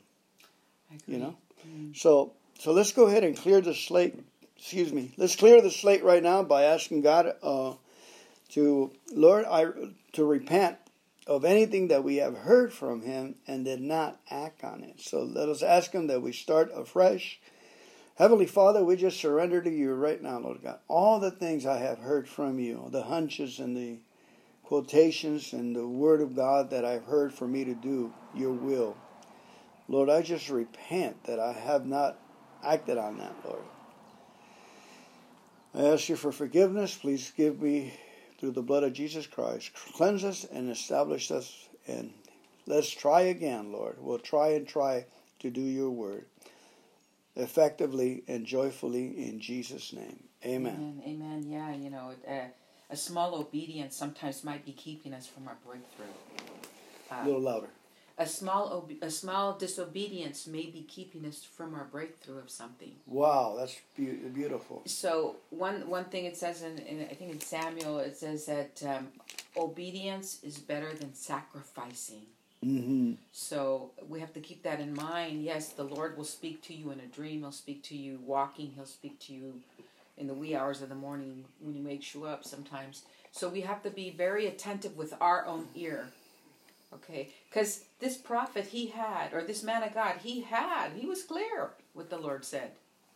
You 1.07 1.19
know, 1.19 1.37
mm. 1.67 1.97
so 1.97 2.33
so 2.59 2.73
let's 2.73 2.93
go 2.93 3.07
ahead 3.07 3.25
and 3.25 3.37
clear 3.37 3.61
the 3.61 3.75
slate. 3.75 4.19
Excuse 4.57 4.93
me. 4.93 5.13
Let's 5.17 5.37
clear 5.37 5.63
the 5.63 5.71
slate 5.71 6.05
right 6.05 6.23
now 6.23 6.43
by 6.43 6.65
asking 6.65 7.01
God 7.03 7.33
uh, 7.43 7.75
to 8.51 8.91
Lord, 9.13 9.45
I 9.47 9.67
to 10.13 10.25
repent 10.25 10.77
of 11.27 11.45
anything 11.45 11.89
that 11.89 12.03
we 12.03 12.17
have 12.17 12.37
heard 12.37 12.73
from 12.73 13.03
Him 13.03 13.37
and 13.47 13.65
did 13.65 13.81
not 13.81 14.21
act 14.31 14.65
on 14.65 14.83
it. 14.83 15.01
So 15.01 15.23
let 15.23 15.49
us 15.49 15.63
ask 15.63 15.93
Him 15.93 16.09
that 16.09 16.23
we 16.23 16.33
start 16.33 16.71
afresh. 16.75 17.41
Heavenly 18.17 18.47
Father, 18.47 18.85
we 18.85 18.97
just 18.97 19.21
surrender 19.21 19.63
to 19.63 19.71
you 19.71 19.95
right 19.95 20.21
now, 20.21 20.39
Lord 20.41 20.63
God. 20.63 20.81
All 20.89 21.21
the 21.21 21.31
things 21.31 21.65
I 21.65 21.79
have 21.79 22.01
heard 22.01 22.29
from 22.29 22.59
you, 22.59 22.89
the 22.91 23.05
hunches 23.05 23.61
and 23.61 23.77
the 23.77 23.99
quotations 24.71 25.53
and 25.53 25.75
the 25.75 25.85
word 25.85 26.21
of 26.21 26.37
God 26.37 26.71
that 26.71 26.85
I've 26.85 27.03
heard 27.03 27.35
for 27.35 27.49
me 27.49 27.65
to 27.65 27.75
do 27.75 28.15
your 28.37 28.53
will. 28.53 28.97
Lord, 29.89 30.09
I 30.09 30.23
just 30.23 30.49
repent 30.49 31.25
that 31.25 31.41
I 31.41 31.53
have 31.53 31.87
not 31.87 32.21
acted 32.65 32.97
on 32.97 33.19
that, 33.19 33.35
Lord. 33.45 33.65
I 35.75 35.93
ask 35.93 36.09
you 36.09 36.15
for 36.15 36.31
forgiveness. 36.31 36.95
Please 36.95 37.33
give 37.37 37.61
me, 37.61 37.99
through 38.39 38.53
the 38.53 38.63
blood 38.63 38.85
of 38.85 38.93
Jesus 38.93 39.27
Christ, 39.27 39.73
cleanse 39.95 40.23
us 40.23 40.45
and 40.45 40.71
establish 40.71 41.33
us. 41.33 41.53
And 41.89 42.13
let's 42.67 42.91
try 42.91 43.23
again, 43.23 43.73
Lord. 43.73 43.97
We'll 43.99 44.21
try 44.21 44.51
and 44.51 44.69
try 44.69 45.07
to 45.41 45.51
do 45.51 45.63
your 45.63 45.91
word 45.91 46.27
effectively 47.35 48.23
and 48.29 48.47
joyfully 48.47 49.27
in 49.27 49.41
Jesus' 49.41 49.93
name. 49.93 50.23
Amen. 50.47 50.75
Amen. 50.77 51.03
Amen. 51.05 51.45
Yeah, 51.49 51.75
you 51.75 51.91
know, 51.91 52.13
uh, 52.29 52.51
a 52.91 52.97
small 52.97 53.35
obedience 53.37 53.97
sometimes 53.97 54.45
might 54.45 54.65
be 54.65 54.73
keeping 54.73 55.15
us 55.15 55.27
from 55.27 55.47
our 55.49 55.57
breakthrough. 55.65 56.07
a 57.11 57.25
little 57.25 57.41
louder. 57.41 57.69
A 58.19 58.27
small 58.27 58.71
ob- 58.75 59.03
a 59.03 59.11
small 59.11 59.57
disobedience 59.57 60.47
may 60.47 60.67
be 60.67 60.83
keeping 60.83 61.25
us 61.25 61.43
from 61.43 61.75
our 61.75 61.85
breakthrough 61.85 62.39
of 62.39 62.51
something. 62.51 62.93
Wow, 63.07 63.57
that's 63.59 63.81
be- 63.97 64.29
beautiful. 64.35 64.83
So 64.85 65.37
one 65.49 65.89
one 65.89 66.05
thing 66.05 66.27
it 66.27 66.37
says 66.37 66.63
in, 66.63 66.79
in 66.79 67.07
I 67.11 67.15
think 67.15 67.31
in 67.31 67.41
Samuel 67.41 67.99
it 68.01 68.17
says 68.19 68.45
that 68.47 68.83
um, 68.87 69.09
obedience 69.57 70.39
is 70.43 70.59
better 70.59 70.93
than 70.93 71.15
sacrificing. 71.15 72.27
Mm-hmm. 72.63 73.13
So 73.33 73.93
we 74.07 74.21
have 74.21 74.35
to 74.35 74.41
keep 74.41 74.63
that 74.65 74.81
in 74.81 74.93
mind. 74.93 75.43
Yes, 75.43 75.71
the 75.71 75.85
Lord 75.85 76.19
will 76.19 76.25
speak 76.25 76.61
to 76.65 76.75
you 76.75 76.91
in 76.91 77.01
a 77.01 77.07
dream. 77.07 77.41
He'll 77.41 77.53
speak 77.53 77.83
to 77.85 77.97
you 77.97 78.19
walking. 78.23 78.73
He'll 78.75 78.85
speak 78.85 79.19
to 79.21 79.33
you 79.33 79.63
in 80.21 80.27
the 80.27 80.35
wee 80.35 80.55
hours 80.55 80.83
of 80.83 80.89
the 80.91 80.95
morning 80.95 81.45
when 81.61 81.75
He 81.75 81.81
wakes 81.81 82.15
you 82.15 82.25
up 82.25 82.45
sometimes. 82.45 83.03
So 83.33 83.49
we 83.49 83.63
have 83.63 83.83
to 83.83 83.91
be 83.91 84.11
very 84.11 84.47
attentive 84.47 84.97
with 84.97 85.15
our 85.21 85.47
own 85.47 85.69
ear. 85.75 86.09
Okay, 86.93 87.29
because 87.49 87.85
this 88.01 88.17
prophet 88.17 88.67
he 88.67 88.89
had, 88.89 89.33
or 89.33 89.45
this 89.45 89.63
man 89.63 89.85
of 89.85 89.95
God, 89.95 90.17
he 90.25 90.41
had, 90.41 90.91
he 90.97 91.07
was 91.07 91.23
clear 91.23 91.71
what 91.93 92.11
the 92.11 92.19
Lord 92.19 92.45
said. 92.45 92.73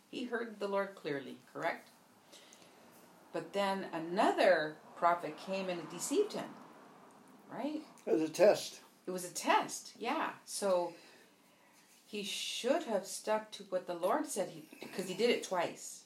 He 0.09 0.23
heard 0.23 0.61
the 0.61 0.67
Lord 0.69 0.95
clearly, 0.95 1.39
correct? 1.53 1.89
But 3.33 3.51
then 3.51 3.87
another 3.91 4.77
prophet 4.95 5.37
came 5.37 5.67
and 5.67 5.89
deceived 5.89 6.31
him, 6.31 6.45
right? 7.51 7.81
It 8.05 8.13
was 8.13 8.21
a 8.21 8.29
test. 8.29 8.79
It 9.05 9.11
was 9.11 9.25
a 9.25 9.33
test, 9.33 9.91
yeah. 9.99 10.29
So 10.45 10.93
he 12.05 12.23
should 12.23 12.83
have 12.83 13.05
stuck 13.05 13.51
to 13.51 13.63
what 13.63 13.87
the 13.87 13.93
Lord 13.93 14.25
said, 14.25 14.49
because 14.79 15.07
he, 15.07 15.15
he 15.15 15.19
did 15.19 15.31
it 15.31 15.43
twice. 15.43 16.04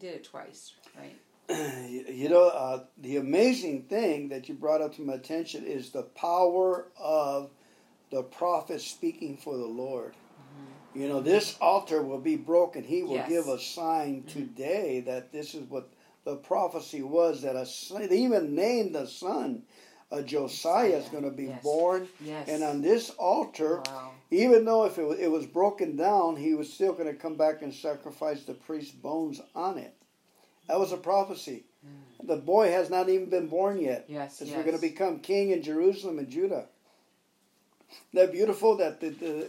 Did 0.00 0.14
it 0.14 0.24
twice, 0.24 0.72
right? 0.96 1.16
You 2.08 2.28
know, 2.28 2.48
uh, 2.48 2.84
the 2.98 3.16
amazing 3.16 3.82
thing 3.82 4.28
that 4.28 4.48
you 4.48 4.54
brought 4.54 4.80
up 4.80 4.94
to 4.96 5.02
my 5.02 5.14
attention 5.14 5.64
is 5.64 5.90
the 5.90 6.02
power 6.02 6.86
of 6.96 7.50
the 8.10 8.22
prophet 8.22 8.80
speaking 8.80 9.36
for 9.36 9.56
the 9.56 9.66
Lord. 9.66 10.12
Mm-hmm. 10.12 11.00
You 11.00 11.08
know, 11.08 11.20
this 11.20 11.56
altar 11.60 12.02
will 12.02 12.20
be 12.20 12.36
broken. 12.36 12.84
He 12.84 13.02
will 13.02 13.14
yes. 13.14 13.28
give 13.28 13.48
a 13.48 13.58
sign 13.58 14.22
mm-hmm. 14.22 14.28
today 14.28 15.00
that 15.06 15.32
this 15.32 15.54
is 15.54 15.68
what 15.68 15.90
the 16.24 16.36
prophecy 16.36 17.02
was 17.02 17.42
that 17.42 17.56
a 17.56 17.66
son, 17.66 18.08
they 18.08 18.18
even 18.18 18.54
named 18.54 18.94
the 18.94 19.06
son 19.06 19.62
a 20.12 20.22
Josiah 20.22 20.96
is 20.96 21.08
going 21.08 21.24
to 21.24 21.30
be 21.30 21.44
yes. 21.44 21.62
born. 21.62 22.08
Yes. 22.24 22.48
And 22.48 22.62
on 22.64 22.82
this 22.82 23.10
altar, 23.10 23.82
wow. 23.86 24.12
Even 24.30 24.64
though 24.64 24.84
if 24.84 24.98
it 24.98 25.04
was, 25.04 25.18
it 25.18 25.30
was 25.30 25.46
broken 25.46 25.96
down, 25.96 26.36
he 26.36 26.54
was 26.54 26.72
still 26.72 26.92
going 26.92 27.06
to 27.06 27.14
come 27.14 27.36
back 27.36 27.62
and 27.62 27.74
sacrifice 27.74 28.42
the 28.44 28.54
priest's 28.54 28.92
bones 28.92 29.40
on 29.54 29.78
it. 29.78 29.94
That 30.68 30.78
was 30.78 30.92
a 30.92 30.96
prophecy. 30.96 31.64
Mm. 31.84 32.28
The 32.28 32.36
boy 32.36 32.70
has 32.70 32.90
not 32.90 33.08
even 33.08 33.28
been 33.28 33.48
born 33.48 33.80
yet. 33.80 34.04
Yes, 34.08 34.40
yes. 34.44 34.54
we're 34.56 34.62
going 34.62 34.76
to 34.76 34.80
become 34.80 35.18
king 35.18 35.50
in 35.50 35.62
Jerusalem 35.62 36.18
and 36.18 36.30
Judah. 36.30 36.66
That 38.14 38.30
beautiful 38.30 38.76
that 38.76 39.00
the, 39.00 39.10
the 39.10 39.48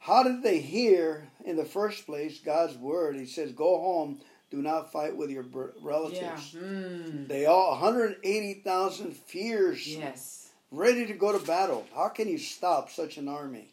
how 0.00 0.24
did 0.24 0.42
they 0.42 0.58
hear 0.58 1.28
in 1.44 1.56
the 1.56 1.64
first 1.64 2.04
place 2.06 2.40
God's 2.40 2.76
word? 2.76 3.14
He 3.14 3.26
says, 3.26 3.52
"Go 3.52 3.78
home, 3.78 4.18
do 4.50 4.62
not 4.62 4.92
fight 4.92 5.16
with 5.16 5.30
your 5.30 5.44
relatives. 5.80 6.54
Yeah. 6.54 6.60
Mm. 6.60 7.28
They 7.28 7.46
all 7.46 7.72
180,000 7.72 9.16
fierce, 9.16 9.86
yes. 9.86 10.50
ready 10.70 11.06
to 11.06 11.14
go 11.14 11.36
to 11.36 11.44
battle. 11.44 11.86
How 11.94 12.08
can 12.08 12.28
you 12.28 12.38
stop 12.38 12.90
such 12.90 13.16
an 13.16 13.28
army? 13.28 13.72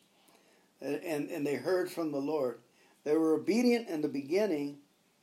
And, 0.84 1.30
and, 1.30 1.48
they 1.48 1.56
heard 1.56 1.90
from 1.90 2.12
the 2.12 2.18
Lord. 2.18 2.60
They 3.06 3.16
were 3.16 3.36
obedient 3.36 3.88
in 3.88 4.02
the 4.02 4.10
beginning 4.10 4.78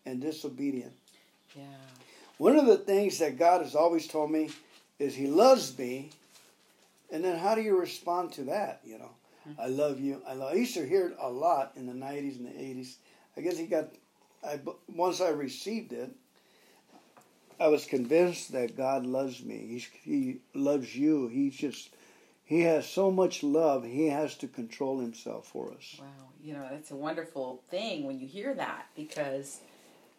and 0.06 0.20
disobedient. 0.20 0.92
Yeah. 1.54 1.64
One 2.38 2.56
of 2.56 2.64
the 2.64 2.78
things 2.78 3.18
that 3.18 3.38
God 3.38 3.60
has 3.60 3.74
always 3.74 4.08
told 4.08 4.30
me 4.30 4.48
is 4.98 5.14
He 5.14 5.26
loves 5.26 5.76
me. 5.78 6.10
And 7.12 7.22
then 7.22 7.38
how 7.38 7.54
do 7.54 7.60
you 7.60 7.78
respond 7.78 8.32
to 8.34 8.44
that? 8.44 8.80
You 8.84 8.98
know, 8.98 9.10
mm-hmm. 9.48 9.60
I 9.60 9.66
love 9.66 10.00
you. 10.00 10.22
I 10.26 10.32
love. 10.32 10.52
I 10.52 10.54
used 10.54 10.74
to 10.74 10.86
hear 10.86 11.08
it 11.08 11.16
a 11.20 11.28
lot 11.28 11.72
in 11.76 11.86
the 11.86 11.92
'90s 11.92 12.38
and 12.38 12.46
the 12.46 12.58
'80s. 12.58 12.94
I 13.36 13.42
guess 13.42 13.58
he 13.58 13.66
got 13.66 13.88
I, 14.44 14.60
once 14.88 15.20
I 15.20 15.28
received 15.30 15.92
it, 15.92 16.10
I 17.58 17.68
was 17.68 17.84
convinced 17.84 18.52
that 18.52 18.76
God 18.76 19.04
loves 19.04 19.44
me. 19.44 19.66
He's, 19.68 19.88
he 20.02 20.38
loves 20.54 20.96
you. 20.96 21.28
He's 21.28 21.54
just, 21.54 21.90
he 22.50 22.62
has 22.62 22.84
so 22.84 23.12
much 23.12 23.44
love, 23.44 23.84
he 23.84 24.08
has 24.08 24.34
to 24.38 24.48
control 24.48 24.98
himself 24.98 25.46
for 25.46 25.70
us. 25.70 26.00
Wow. 26.00 26.06
You 26.42 26.54
know, 26.54 26.66
that's 26.68 26.90
a 26.90 26.96
wonderful 26.96 27.62
thing 27.70 28.04
when 28.04 28.18
you 28.18 28.26
hear 28.26 28.54
that 28.54 28.86
because, 28.96 29.60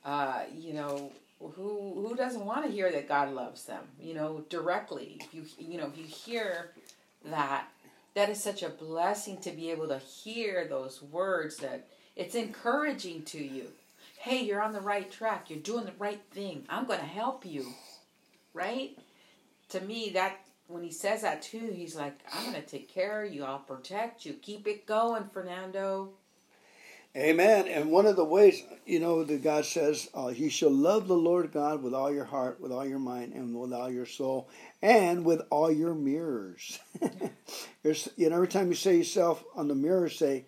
uh, 0.05 0.43
you 0.57 0.73
know, 0.73 1.11
who 1.39 2.07
who 2.07 2.15
doesn't 2.15 2.45
want 2.45 2.65
to 2.65 2.71
hear 2.71 2.89
that 2.89 3.09
God 3.09 3.33
loves 3.33 3.65
them? 3.65 3.83
You 3.99 4.13
know, 4.13 4.45
directly. 4.47 5.19
If 5.19 5.33
you 5.33 5.43
you 5.59 5.77
know 5.77 5.87
if 5.87 5.97
you 5.97 6.05
hear 6.05 6.71
that, 7.25 7.67
that 8.13 8.29
is 8.29 8.41
such 8.41 8.63
a 8.63 8.69
blessing 8.69 9.37
to 9.41 9.51
be 9.51 9.69
able 9.69 9.89
to 9.89 9.97
hear 9.97 10.65
those 10.69 11.01
words. 11.01 11.57
That 11.57 11.85
it's 12.15 12.35
encouraging 12.35 13.23
to 13.23 13.43
you 13.43 13.67
hey, 14.19 14.43
you're 14.43 14.61
on 14.61 14.71
the 14.71 14.79
right 14.79 15.11
track. 15.11 15.49
You're 15.49 15.59
doing 15.59 15.85
the 15.85 15.93
right 15.97 16.21
thing. 16.31 16.63
I'm 16.69 16.85
going 16.85 16.99
to 16.99 17.05
help 17.05 17.43
you. 17.43 17.65
Right? 18.53 18.95
To 19.69 19.81
me, 19.81 20.11
that 20.13 20.40
when 20.71 20.83
he 20.83 20.91
says 20.91 21.21
that 21.21 21.41
too, 21.41 21.71
he's 21.73 21.95
like, 21.95 22.19
I'm 22.33 22.51
going 22.51 22.61
to 22.61 22.67
take 22.67 22.87
care 22.87 23.23
of 23.23 23.33
you. 23.33 23.43
I'll 23.43 23.59
protect 23.59 24.25
you. 24.25 24.33
Keep 24.33 24.67
it 24.67 24.85
going, 24.85 25.25
Fernando. 25.33 26.09
Amen. 27.15 27.67
And 27.67 27.91
one 27.91 28.05
of 28.05 28.15
the 28.15 28.23
ways, 28.23 28.63
you 28.85 29.01
know, 29.01 29.23
that 29.25 29.43
God 29.43 29.65
says, 29.65 30.09
uh, 30.15 30.27
you 30.27 30.49
shall 30.49 30.71
love 30.71 31.09
the 31.09 31.17
Lord 31.17 31.51
God 31.51 31.83
with 31.83 31.93
all 31.93 32.11
your 32.11 32.23
heart, 32.23 32.61
with 32.61 32.71
all 32.71 32.85
your 32.85 32.99
mind, 32.99 33.33
and 33.33 33.53
with 33.53 33.73
all 33.73 33.91
your 33.91 34.05
soul, 34.05 34.47
and 34.81 35.25
with 35.25 35.41
all 35.49 35.69
your 35.69 35.93
mirrors. 35.93 36.79
you 37.83 38.29
know, 38.29 38.35
every 38.35 38.47
time 38.47 38.69
you 38.69 38.75
say 38.75 38.95
yourself 38.95 39.43
on 39.55 39.67
the 39.67 39.75
mirror, 39.75 40.07
say, 40.07 40.45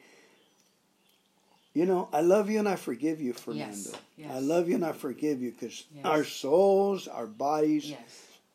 you 1.73 1.85
know, 1.85 2.07
I 2.13 2.21
love 2.21 2.49
you 2.49 2.59
and 2.59 2.69
I 2.69 2.75
forgive 2.75 3.19
you, 3.19 3.33
Fernando. 3.33 3.75
Yes, 3.75 3.95
yes. 4.15 4.31
I 4.31 4.39
love 4.39 4.69
you 4.69 4.75
and 4.75 4.85
I 4.85 4.91
forgive 4.93 5.41
you 5.41 5.51
because 5.51 5.83
yes. 5.93 6.05
our 6.05 6.23
souls, 6.23 7.07
our 7.07 7.25
bodies, 7.25 7.93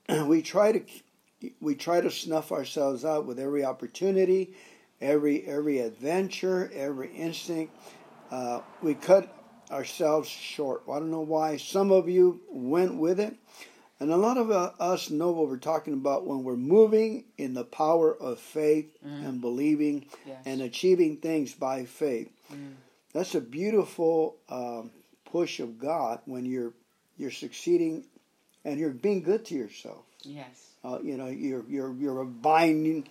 yes. 0.09 0.25
we 0.27 0.41
try 0.41 0.73
to 0.73 0.81
we 1.61 1.75
try 1.75 2.01
to 2.01 2.11
snuff 2.11 2.53
ourselves 2.53 3.05
out 3.05 3.27
with 3.27 3.39
every 3.39 3.65
opportunity, 3.65 4.55
every 5.01 5.47
every 5.47 5.79
adventure, 5.81 6.71
every 6.75 7.11
instinct. 7.15 7.75
Uh, 8.31 8.61
we 8.83 8.95
cut 8.95 9.35
ourselves 9.71 10.29
short. 10.29 10.87
Well, 10.87 10.97
I 10.97 11.01
don't 11.01 11.11
know 11.11 11.21
why. 11.21 11.57
Some 11.57 11.91
of 11.93 12.09
you 12.09 12.41
went 12.51 12.97
with 12.97 13.21
it. 13.21 13.37
And 14.01 14.13
a 14.13 14.17
lot 14.17 14.37
of 14.39 14.51
uh, 14.53 14.71
us 14.79 15.11
know 15.11 15.33
what 15.33 15.49
we're 15.49 15.57
talking 15.57 15.93
about 15.95 16.25
when 16.25 16.45
we're 16.45 16.55
moving 16.57 17.25
in 17.37 17.55
the 17.55 17.65
power 17.65 18.15
of 18.15 18.39
faith 18.39 18.97
Mm. 19.05 19.29
and 19.29 19.41
believing 19.41 20.07
Yes. 20.25 20.43
and 20.47 20.63
achieving 20.63 21.17
things 21.17 21.53
by 21.53 21.85
faith. 21.85 22.31
Mm. 22.53 22.75
That's 23.13 23.35
a 23.35 23.41
beautiful 23.41 24.37
um, 24.49 24.91
push 25.25 25.59
of 25.59 25.79
God 25.79 26.21
when 26.27 26.45
you're 26.45 26.73
you're 27.17 27.33
succeeding 27.33 28.05
and 28.65 28.79
you're 28.79 28.91
being 28.91 29.23
good 29.23 29.45
to 29.47 29.55
yourself. 29.57 30.05
Yes. 30.23 30.68
Uh, 30.85 30.99
you 31.03 31.17
know, 31.17 31.27
you're 31.27 31.65
you're 31.69 31.93
you're 31.95 32.25
buying 32.25 33.05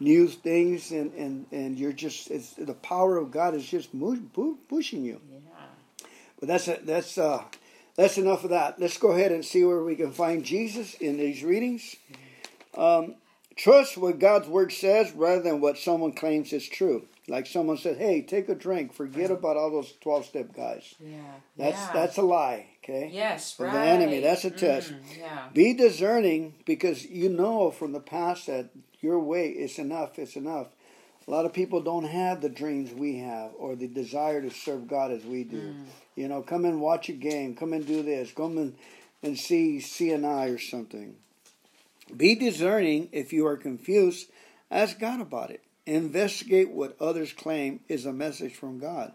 new 0.00 0.28
things 0.28 0.90
and 0.90 1.12
and 1.14 1.46
and 1.52 1.78
you're 1.78 1.92
just 1.92 2.30
it's 2.30 2.54
the 2.54 2.74
power 2.74 3.16
of 3.16 3.30
God 3.30 3.54
is 3.54 3.66
just 3.66 3.90
pushing 4.68 5.04
you. 5.04 5.20
Yeah. 5.30 5.38
But 6.38 6.48
that's 6.48 6.68
a, 6.68 6.78
that's 6.82 7.16
uh, 7.16 7.42
that's 7.96 8.18
enough 8.18 8.44
of 8.44 8.50
that. 8.50 8.80
Let's 8.80 8.98
go 8.98 9.12
ahead 9.12 9.32
and 9.32 9.44
see 9.44 9.64
where 9.64 9.82
we 9.82 9.96
can 9.96 10.12
find 10.12 10.44
Jesus 10.44 10.94
in 10.94 11.16
these 11.16 11.42
readings. 11.42 11.96
Um, 12.76 13.14
trust 13.56 13.96
what 13.96 14.18
God's 14.18 14.48
word 14.48 14.72
says 14.72 15.12
rather 15.12 15.40
than 15.40 15.60
what 15.60 15.78
someone 15.78 16.12
claims 16.12 16.52
is 16.52 16.68
true. 16.68 17.06
Like 17.26 17.46
someone 17.46 17.78
said, 17.78 17.96
"Hey, 17.96 18.20
take 18.20 18.48
a 18.48 18.54
drink. 18.54 18.92
Forget 18.92 19.30
about 19.30 19.56
all 19.56 19.70
those 19.70 19.94
twelve-step 20.00 20.54
guys." 20.54 20.94
Yeah. 21.00 21.18
That's 21.56 21.80
yeah. 21.80 21.90
that's 21.92 22.18
a 22.18 22.22
lie. 22.22 22.66
Okay. 22.82 23.10
yes, 23.12 23.58
right. 23.58 23.72
the 23.72 23.78
enemy. 23.78 24.20
That's 24.20 24.44
a 24.44 24.50
test. 24.50 24.92
Mm, 24.92 25.18
yeah. 25.18 25.48
Be 25.54 25.72
discerning 25.72 26.54
because 26.66 27.06
you 27.06 27.30
know 27.30 27.70
from 27.70 27.92
the 27.92 28.00
past 28.00 28.46
that 28.48 28.68
your 29.00 29.18
way 29.18 29.48
is 29.48 29.78
enough. 29.78 30.18
It's 30.18 30.36
enough. 30.36 30.68
A 31.26 31.30
lot 31.30 31.46
of 31.46 31.54
people 31.54 31.80
don't 31.80 32.04
have 32.04 32.42
the 32.42 32.50
dreams 32.50 32.92
we 32.92 33.18
have 33.18 33.52
or 33.58 33.74
the 33.74 33.88
desire 33.88 34.42
to 34.42 34.50
serve 34.50 34.86
God 34.86 35.10
as 35.10 35.24
we 35.24 35.44
do. 35.44 35.56
Mm. 35.56 35.84
You 36.16 36.28
know, 36.28 36.42
come 36.42 36.66
and 36.66 36.80
watch 36.80 37.08
a 37.08 37.12
game. 37.12 37.56
Come 37.56 37.72
and 37.72 37.86
do 37.86 38.02
this. 38.02 38.32
Come 38.32 38.58
and, 38.58 38.76
and 39.22 39.38
see 39.38 39.78
CNI 39.78 40.54
or 40.54 40.58
something. 40.58 41.16
Be 42.14 42.34
discerning 42.34 43.08
if 43.12 43.32
you 43.32 43.46
are 43.46 43.56
confused. 43.56 44.28
Ask 44.70 44.98
God 44.98 45.20
about 45.20 45.50
it. 45.50 45.63
Investigate 45.86 46.70
what 46.70 46.96
others 47.00 47.32
claim 47.32 47.80
is 47.88 48.06
a 48.06 48.12
message 48.12 48.54
from 48.54 48.78
God. 48.78 49.12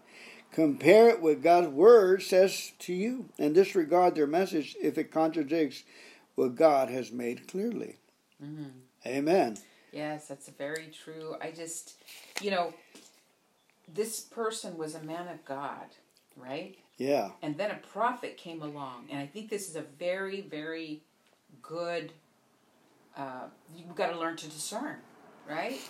Compare 0.52 1.10
it 1.10 1.22
with 1.22 1.42
God's 1.42 1.68
word 1.68 2.22
says 2.22 2.72
to 2.80 2.92
you 2.92 3.28
and 3.38 3.54
disregard 3.54 4.14
their 4.14 4.26
message 4.26 4.76
if 4.80 4.98
it 4.98 5.12
contradicts 5.12 5.84
what 6.34 6.54
God 6.56 6.88
has 6.88 7.12
made 7.12 7.48
clearly. 7.48 7.96
hmm 8.40 8.64
Amen. 9.06 9.56
Yes, 9.92 10.28
that's 10.28 10.48
very 10.50 10.88
true. 10.92 11.36
I 11.40 11.50
just, 11.50 11.94
you 12.40 12.50
know, 12.50 12.74
this 13.92 14.20
person 14.20 14.76
was 14.76 14.94
a 14.94 15.02
man 15.02 15.26
of 15.28 15.44
God, 15.44 15.86
right? 16.36 16.76
Yeah. 16.98 17.30
And 17.42 17.56
then 17.56 17.70
a 17.70 17.78
prophet 17.92 18.36
came 18.36 18.62
along, 18.62 19.06
and 19.10 19.18
I 19.18 19.26
think 19.26 19.48
this 19.48 19.68
is 19.68 19.76
a 19.76 19.84
very, 19.98 20.42
very 20.42 21.00
good. 21.62 22.12
Uh, 23.16 23.44
you've 23.74 23.94
got 23.94 24.12
to 24.12 24.18
learn 24.18 24.36
to 24.36 24.46
discern, 24.46 24.96
right? 25.48 25.80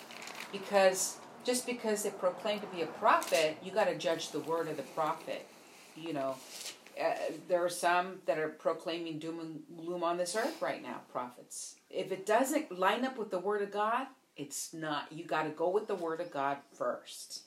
Because 0.53 1.19
just 1.45 1.67
because 1.67 2.03
they 2.03 2.11
proclaim 2.11 2.61
to 2.61 2.67
be 2.67 2.83
a 2.83 2.87
prophet, 2.87 3.57
you 3.63 3.71
got 3.71 3.85
to 3.85 3.97
judge 3.97 4.31
the 4.31 4.41
word 4.41 4.69
of 4.69 4.77
the 4.77 4.83
prophet. 4.83 5.47
You 5.97 6.13
know, 6.13 6.37
uh, 7.01 7.15
there 7.49 7.65
are 7.65 7.71
some 7.71 8.21
that 8.27 8.39
are 8.39 8.49
proclaiming 8.49 9.19
doom 9.19 9.41
and 9.41 9.63
gloom 9.85 10.03
on 10.03 10.17
this 10.17 10.37
earth 10.37 10.61
right 10.61 10.83
now. 10.83 11.01
Prophets. 11.13 11.77
If 11.89 12.13
it 12.13 12.27
doesn't 12.27 12.77
line 12.77 13.05
up 13.05 13.17
with 13.17 13.31
the 13.31 13.39
word 13.39 13.63
of 13.63 13.71
God, 13.71 14.07
it's 14.37 14.73
not. 14.73 15.11
You 15.11 15.25
got 15.25 15.45
to 15.45 15.51
go 15.51 15.71
with 15.71 15.87
the 15.87 15.95
word 15.95 16.21
of 16.21 16.31
God 16.31 16.59
first 16.73 17.43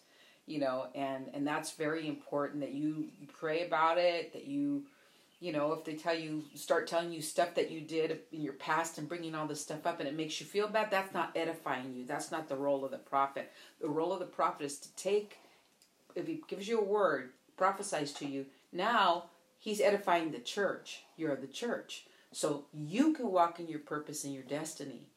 you 0.45 0.59
know 0.59 0.87
and 0.93 1.29
and 1.33 1.47
that's 1.47 1.71
very 1.71 2.07
important 2.07 2.59
that 2.61 2.73
you, 2.73 3.07
you 3.19 3.27
pray 3.27 3.65
about 3.65 3.97
it 3.97 4.33
that 4.33 4.45
you 4.45 4.83
you 5.43 5.51
know 5.51 5.73
if 5.73 5.83
they 5.83 5.93
tell 5.93 6.17
you 6.17 6.43
start 6.55 6.87
telling 6.87 7.11
you 7.11 7.21
stuff 7.21 7.53
that 7.55 7.69
you 7.69 7.81
did 7.81 8.19
in 8.31 8.41
your 8.41 8.53
past 8.53 8.97
and 8.97 9.09
bringing 9.09 9.35
all 9.35 9.45
this 9.45 9.61
stuff 9.61 9.85
up 9.85 9.99
and 9.99 10.07
it 10.07 10.15
makes 10.15 10.39
you 10.39 10.45
feel 10.45 10.69
bad 10.69 10.89
that's 10.89 11.13
not 11.13 11.35
edifying 11.35 11.93
you. 11.93 12.05
That's 12.05 12.31
not 12.31 12.47
the 12.47 12.55
role 12.55 12.85
of 12.85 12.91
the 12.91 12.97
prophet. 12.97 13.51
The 13.81 13.89
role 13.89 14.13
of 14.13 14.19
the 14.19 14.25
prophet 14.25 14.65
is 14.65 14.77
to 14.79 14.95
take 14.95 15.39
if 16.15 16.27
he 16.27 16.41
gives 16.47 16.67
you 16.67 16.79
a 16.79 16.83
word 16.83 17.31
prophesies 17.57 18.13
to 18.13 18.25
you 18.25 18.45
now 18.71 19.25
he's 19.59 19.81
edifying 19.81 20.31
the 20.31 20.39
church. 20.39 21.03
You're 21.17 21.35
the 21.35 21.47
church. 21.47 22.05
So 22.31 22.65
you 22.73 23.13
can 23.13 23.29
walk 23.31 23.59
in 23.59 23.67
your 23.67 23.79
purpose 23.79 24.23
and 24.23 24.33
your 24.33 24.43
destiny. 24.43 25.07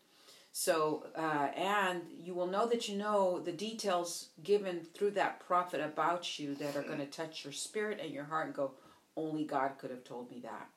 So, 0.52 1.06
uh, 1.14 1.48
and 1.54 2.02
you 2.18 2.32
will 2.32 2.46
know 2.46 2.66
that 2.66 2.88
you 2.88 2.96
know 2.96 3.40
the 3.40 3.52
details 3.52 4.28
given 4.42 4.80
through 4.94 5.10
that 5.12 5.40
prophet 5.46 5.82
about 5.82 6.38
you 6.38 6.54
that 6.54 6.74
are 6.76 6.82
going 6.82 6.98
to 6.98 7.06
touch 7.06 7.44
your 7.44 7.52
spirit 7.52 8.00
and 8.02 8.10
your 8.10 8.24
heart 8.24 8.46
and 8.46 8.54
go, 8.54 8.72
only 9.16 9.44
God 9.44 9.72
could 9.78 9.90
have 9.90 10.04
told 10.04 10.30
me 10.30 10.40
that. 10.40 10.68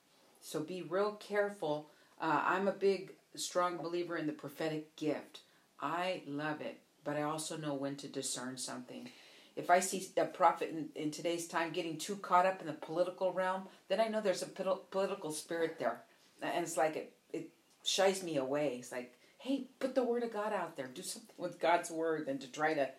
So 0.41 0.61
be 0.61 0.81
real 0.81 1.13
careful. 1.13 1.89
Uh, 2.21 2.43
I'm 2.45 2.67
a 2.67 2.73
big, 2.73 3.13
strong 3.35 3.77
believer 3.77 4.17
in 4.17 4.27
the 4.27 4.33
prophetic 4.33 4.95
gift. 4.95 5.39
I 5.81 6.23
love 6.27 6.61
it, 6.61 6.79
but 7.03 7.15
I 7.15 7.23
also 7.23 7.57
know 7.57 7.73
when 7.73 7.95
to 7.97 8.07
discern 8.07 8.57
something. 8.57 9.09
If 9.55 9.69
I 9.69 9.79
see 9.79 10.07
a 10.17 10.25
prophet 10.25 10.69
in, 10.69 10.89
in 11.01 11.11
today's 11.11 11.47
time 11.47 11.71
getting 11.71 11.97
too 11.97 12.15
caught 12.15 12.45
up 12.45 12.61
in 12.61 12.67
the 12.67 12.73
political 12.73 13.33
realm, 13.33 13.63
then 13.89 13.99
I 13.99 14.07
know 14.07 14.21
there's 14.21 14.41
a 14.41 14.47
political 14.47 15.31
spirit 15.31 15.77
there. 15.79 16.01
And 16.41 16.63
it's 16.63 16.77
like 16.77 16.95
it, 16.95 17.13
it 17.33 17.49
shies 17.83 18.23
me 18.23 18.37
away. 18.37 18.77
It's 18.79 18.91
like, 18.91 19.13
hey, 19.37 19.65
put 19.79 19.95
the 19.95 20.03
word 20.03 20.23
of 20.23 20.31
God 20.31 20.53
out 20.53 20.77
there. 20.77 20.87
Do 20.87 21.01
something 21.01 21.35
with 21.37 21.59
God's 21.59 21.91
word 21.91 22.25
than 22.25 22.37
to 22.39 22.51
try 22.51 22.73
to 22.73 22.89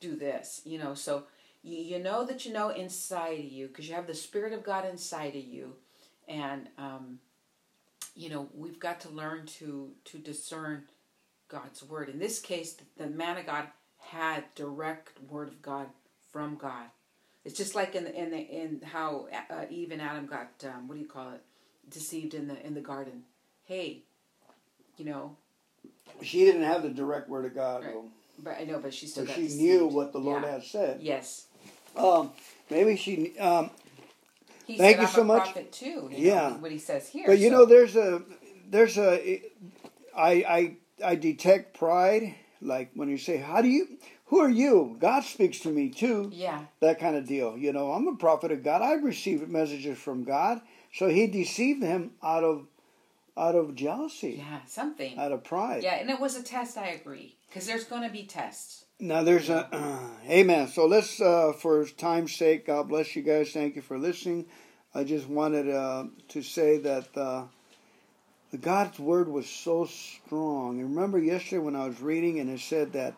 do 0.00 0.16
this. 0.16 0.60
You 0.64 0.78
know, 0.78 0.94
so 0.94 1.24
you 1.62 1.98
know 1.98 2.24
that 2.24 2.44
you 2.44 2.52
know 2.52 2.70
inside 2.70 3.38
of 3.38 3.44
you 3.44 3.68
because 3.68 3.88
you 3.88 3.94
have 3.94 4.06
the 4.06 4.14
Spirit 4.14 4.52
of 4.52 4.64
God 4.64 4.84
inside 4.88 5.36
of 5.36 5.44
you. 5.44 5.74
And, 6.28 6.68
um, 6.78 7.18
you 8.14 8.28
know, 8.30 8.48
we've 8.54 8.78
got 8.78 9.00
to 9.02 9.08
learn 9.10 9.46
to, 9.58 9.90
to 10.06 10.18
discern 10.18 10.84
God's 11.48 11.82
word. 11.82 12.08
In 12.08 12.18
this 12.18 12.40
case, 12.40 12.74
the, 12.74 13.04
the 13.04 13.10
man 13.10 13.38
of 13.38 13.46
God 13.46 13.66
had 13.98 14.44
direct 14.54 15.20
word 15.30 15.48
of 15.48 15.62
God 15.62 15.86
from 16.32 16.56
God. 16.56 16.86
It's 17.44 17.56
just 17.56 17.74
like 17.74 17.94
in 17.94 18.04
the, 18.04 18.14
in 18.14 18.30
the, 18.30 18.38
in 18.38 18.80
how 18.84 19.26
uh, 19.50 19.64
Eve 19.68 19.90
and 19.90 20.00
Adam 20.00 20.26
got 20.26 20.48
um, 20.64 20.86
what 20.88 20.94
do 20.94 21.00
you 21.00 21.08
call 21.08 21.30
it 21.32 21.42
deceived 21.90 22.34
in 22.34 22.46
the 22.46 22.64
in 22.64 22.74
the 22.74 22.80
garden. 22.80 23.24
Hey, 23.64 24.02
you 24.96 25.04
know, 25.04 25.36
She 26.22 26.44
didn't 26.44 26.62
have 26.62 26.82
the 26.82 26.90
direct 26.90 27.28
word 27.28 27.44
of 27.46 27.54
God, 27.54 27.84
Right. 27.84 27.94
though. 27.94 28.04
but 28.38 28.56
I 28.60 28.64
know, 28.64 28.78
but 28.78 28.94
she 28.94 29.06
still 29.08 29.24
But 29.26 29.34
she 29.34 29.42
deceived. 29.42 29.60
knew 29.62 29.86
what 29.88 30.12
the 30.12 30.18
Lord 30.20 30.42
Yeah. 30.44 30.52
had 30.52 30.62
said. 30.64 31.02
Yes, 31.02 31.46
Um, 31.96 32.32
maybe 32.70 32.96
she. 32.96 33.38
Um, 33.38 33.70
he 34.66 34.78
Thank 34.78 34.96
said, 34.96 35.02
you 35.02 35.06
I'm 35.08 35.12
so 35.14 35.22
a 35.22 35.24
much. 35.24 35.44
prophet 35.44 35.72
too. 35.72 36.08
You 36.12 36.28
Yeah. 36.28 36.48
know, 36.50 36.54
what 36.60 36.70
he 36.72 36.78
says 36.78 37.08
here. 37.08 37.24
but 37.26 37.38
you 37.38 37.50
so- 37.50 37.56
know, 37.56 37.64
there's 37.66 37.96
a, 37.96 38.22
there's 38.70 38.96
a, 38.96 39.42
I, 40.16 40.30
I, 40.32 40.76
I 41.04 41.14
detect 41.16 41.76
pride. 41.76 42.34
Like 42.60 42.90
when 42.94 43.08
you 43.08 43.18
say, 43.18 43.38
"How 43.38 43.60
do 43.60 43.68
you? 43.68 43.98
Who 44.26 44.38
are 44.38 44.48
you?" 44.48 44.96
God 45.00 45.24
speaks 45.24 45.58
to 45.60 45.68
me 45.68 45.88
too. 45.90 46.30
yeah, 46.32 46.60
that 46.80 47.00
kind 47.00 47.16
of 47.16 47.26
deal. 47.26 47.58
You 47.58 47.72
know, 47.72 47.90
I'm 47.92 48.06
a 48.06 48.14
prophet 48.14 48.52
of 48.52 48.62
God. 48.62 48.82
I've 48.82 49.02
received 49.02 49.48
messages 49.48 49.98
from 49.98 50.22
God. 50.22 50.60
So 50.94 51.08
he 51.08 51.26
deceived 51.26 51.82
him 51.82 52.12
out 52.22 52.44
of 52.44 52.66
out 53.36 53.56
of 53.56 53.74
jealousy, 53.74 54.36
yeah, 54.38 54.60
something. 54.66 55.18
out 55.18 55.32
of 55.32 55.42
pride. 55.42 55.82
Yeah, 55.82 55.94
and 55.94 56.08
it 56.08 56.20
was 56.20 56.36
a 56.36 56.42
test. 56.42 56.78
I 56.78 56.88
agree, 56.88 57.34
because 57.48 57.66
there's 57.66 57.84
going 57.84 58.02
to 58.02 58.10
be 58.10 58.24
tests. 58.24 58.81
Now 59.02 59.24
there's 59.24 59.50
a 59.50 59.68
amen. 60.30 60.68
So 60.68 60.86
let's 60.86 61.20
uh, 61.20 61.54
for 61.58 61.84
time's 61.86 62.36
sake, 62.36 62.66
God 62.68 62.88
bless 62.88 63.16
you 63.16 63.22
guys. 63.22 63.50
Thank 63.50 63.74
you 63.74 63.82
for 63.82 63.98
listening. 63.98 64.46
I 64.94 65.02
just 65.02 65.28
wanted 65.28 65.68
uh, 65.68 66.04
to 66.28 66.42
say 66.42 66.78
that 66.78 67.08
uh, 67.16 67.46
the 68.52 68.58
God's 68.58 69.00
word 69.00 69.26
was 69.28 69.48
so 69.48 69.86
strong. 69.86 70.78
And 70.78 70.94
remember 70.94 71.18
yesterday 71.18 71.58
when 71.58 71.74
I 71.74 71.88
was 71.88 72.00
reading 72.00 72.38
and 72.38 72.48
it 72.48 72.60
said 72.60 72.92
that 72.92 73.14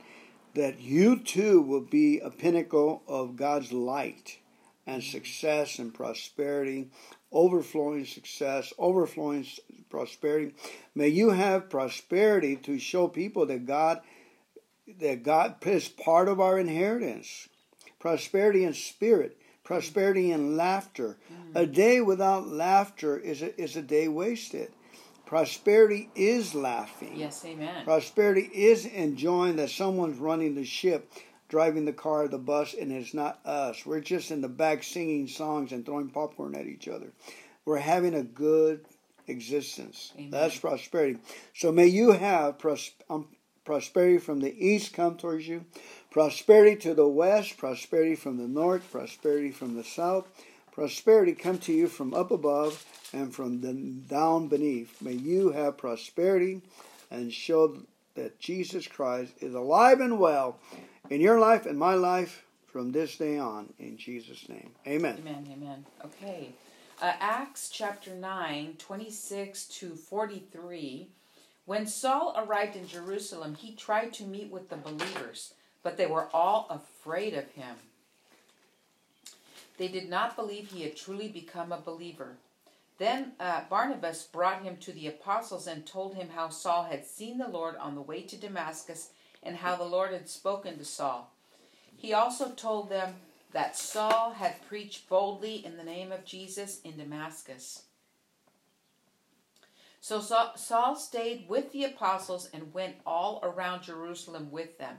that 0.54 0.80
you 0.80 1.18
too 1.18 1.60
will 1.60 1.82
be 1.82 2.18
a 2.18 2.30
pinnacle 2.30 3.02
of 3.06 3.36
God's 3.36 3.70
light 3.70 4.38
and 4.86 5.04
success 5.04 5.78
and 5.78 5.92
prosperity, 5.92 6.88
overflowing 7.30 8.06
success, 8.06 8.72
overflowing 8.78 9.46
prosperity. 9.90 10.54
May 10.94 11.08
you 11.08 11.28
have 11.28 11.68
prosperity 11.68 12.56
to 12.56 12.78
show 12.78 13.06
people 13.06 13.44
that 13.44 13.66
God 13.66 14.00
that 15.00 15.22
God 15.22 15.56
is 15.66 15.88
part 15.88 16.28
of 16.28 16.40
our 16.40 16.58
inheritance. 16.58 17.48
Prosperity 17.98 18.64
in 18.64 18.74
spirit, 18.74 19.38
prosperity 19.62 20.30
in 20.30 20.56
laughter. 20.56 21.16
A 21.54 21.66
day 21.66 22.00
without 22.00 22.48
laughter 22.48 23.18
is 23.18 23.42
a, 23.42 23.58
is 23.60 23.76
a 23.76 23.82
day 23.82 24.08
wasted. 24.08 24.70
Prosperity 25.24 26.10
is 26.14 26.54
laughing. 26.54 27.16
Yes, 27.16 27.44
amen. 27.44 27.84
Prosperity 27.84 28.50
is 28.52 28.84
enjoying 28.84 29.56
that 29.56 29.70
someone's 29.70 30.18
running 30.18 30.54
the 30.54 30.64
ship, 30.64 31.10
driving 31.48 31.86
the 31.86 31.92
car, 31.94 32.28
the 32.28 32.38
bus, 32.38 32.74
and 32.74 32.92
it's 32.92 33.14
not 33.14 33.40
us. 33.46 33.86
We're 33.86 34.00
just 34.00 34.30
in 34.30 34.42
the 34.42 34.48
back 34.48 34.82
singing 34.82 35.26
songs 35.26 35.72
and 35.72 35.86
throwing 35.86 36.10
popcorn 36.10 36.54
at 36.54 36.66
each 36.66 36.88
other. 36.88 37.12
We're 37.64 37.78
having 37.78 38.14
a 38.14 38.22
good 38.22 38.84
existence. 39.26 40.12
Amen. 40.16 40.30
That's 40.30 40.58
prosperity. 40.58 41.18
So 41.54 41.72
may 41.72 41.86
you 41.86 42.12
have 42.12 42.58
pros- 42.58 42.90
um, 43.08 43.28
prosperity 43.64 44.18
from 44.18 44.40
the 44.40 44.54
east 44.64 44.92
come 44.92 45.16
towards 45.16 45.48
you, 45.48 45.64
prosperity 46.10 46.76
to 46.76 46.94
the 46.94 47.08
west, 47.08 47.56
prosperity 47.56 48.14
from 48.14 48.36
the 48.36 48.48
north, 48.48 48.90
prosperity 48.90 49.50
from 49.50 49.74
the 49.74 49.84
south, 49.84 50.26
prosperity 50.72 51.32
come 51.32 51.58
to 51.58 51.72
you 51.72 51.86
from 51.88 52.14
up 52.14 52.30
above 52.30 52.84
and 53.12 53.34
from 53.34 53.60
the 53.60 53.72
down 53.72 54.48
beneath. 54.48 55.00
May 55.00 55.12
you 55.12 55.52
have 55.52 55.78
prosperity 55.78 56.60
and 57.10 57.32
show 57.32 57.78
that 58.14 58.38
Jesus 58.38 58.86
Christ 58.86 59.32
is 59.40 59.54
alive 59.54 60.00
and 60.00 60.18
well 60.18 60.58
in 61.10 61.20
your 61.20 61.38
life 61.38 61.66
and 61.66 61.78
my 61.78 61.94
life 61.94 62.44
from 62.66 62.92
this 62.92 63.16
day 63.16 63.38
on. 63.38 63.72
In 63.78 63.96
Jesus' 63.96 64.48
name. 64.48 64.70
Amen. 64.86 65.16
Amen. 65.20 65.48
Amen. 65.52 65.86
Okay. 66.04 66.50
Uh, 67.00 67.12
Acts 67.20 67.68
chapter 67.70 68.14
9, 68.14 68.74
26 68.78 69.64
to 69.66 69.94
43. 69.94 71.08
When 71.66 71.86
Saul 71.86 72.34
arrived 72.36 72.76
in 72.76 72.86
Jerusalem, 72.86 73.54
he 73.54 73.72
tried 73.72 74.12
to 74.14 74.24
meet 74.24 74.50
with 74.50 74.68
the 74.68 74.76
believers, 74.76 75.54
but 75.82 75.96
they 75.96 76.06
were 76.06 76.28
all 76.34 76.66
afraid 76.68 77.34
of 77.34 77.50
him. 77.52 77.76
They 79.78 79.88
did 79.88 80.08
not 80.08 80.36
believe 80.36 80.70
he 80.70 80.82
had 80.82 80.96
truly 80.96 81.28
become 81.28 81.72
a 81.72 81.80
believer. 81.80 82.36
Then 82.98 83.32
uh, 83.40 83.62
Barnabas 83.68 84.24
brought 84.24 84.62
him 84.62 84.76
to 84.78 84.92
the 84.92 85.08
apostles 85.08 85.66
and 85.66 85.84
told 85.84 86.14
him 86.14 86.28
how 86.28 86.48
Saul 86.50 86.84
had 86.84 87.04
seen 87.04 87.38
the 87.38 87.48
Lord 87.48 87.76
on 87.76 87.94
the 87.94 88.00
way 88.02 88.22
to 88.22 88.36
Damascus 88.36 89.10
and 89.42 89.56
how 89.56 89.74
the 89.74 89.84
Lord 89.84 90.12
had 90.12 90.28
spoken 90.28 90.78
to 90.78 90.84
Saul. 90.84 91.30
He 91.96 92.12
also 92.12 92.50
told 92.50 92.88
them 92.88 93.14
that 93.52 93.76
Saul 93.76 94.32
had 94.32 94.66
preached 94.68 95.08
boldly 95.08 95.64
in 95.64 95.76
the 95.76 95.84
name 95.84 96.12
of 96.12 96.24
Jesus 96.24 96.80
in 96.84 96.98
Damascus. 96.98 97.82
So 100.04 100.20
Saul 100.20 100.96
stayed 100.96 101.48
with 101.48 101.72
the 101.72 101.84
apostles 101.84 102.50
and 102.52 102.74
went 102.74 102.96
all 103.06 103.40
around 103.42 103.84
Jerusalem 103.84 104.50
with 104.50 104.76
them, 104.76 104.98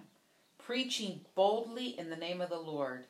preaching 0.57 1.21
boldly 1.35 1.89
in 1.89 2.09
the 2.09 2.15
name 2.15 2.41
of 2.41 2.49
the 2.49 2.57
Lord. 2.57 3.05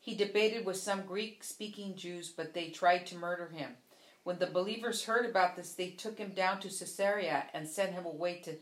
He 0.00 0.14
debated 0.14 0.64
with 0.64 0.78
some 0.78 1.02
Greek 1.02 1.44
speaking 1.44 1.96
Jews, 1.96 2.30
but 2.30 2.54
they 2.54 2.70
tried 2.70 3.04
to 3.08 3.14
murder 3.14 3.48
him. 3.48 3.72
When 4.22 4.38
the 4.38 4.46
believers 4.46 5.04
heard 5.04 5.26
about 5.26 5.54
this, 5.54 5.74
they 5.74 5.90
took 5.90 6.16
him 6.16 6.30
down 6.30 6.60
to 6.60 6.68
Caesarea 6.68 7.44
and 7.52 7.68
sent 7.68 7.92
him 7.92 8.06
away 8.06 8.40
to, 8.44 8.56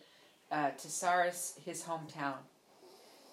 uh, 0.51 0.71
to 0.71 0.89
Saras, 0.89 1.57
his 1.61 1.85
hometown. 1.85 2.39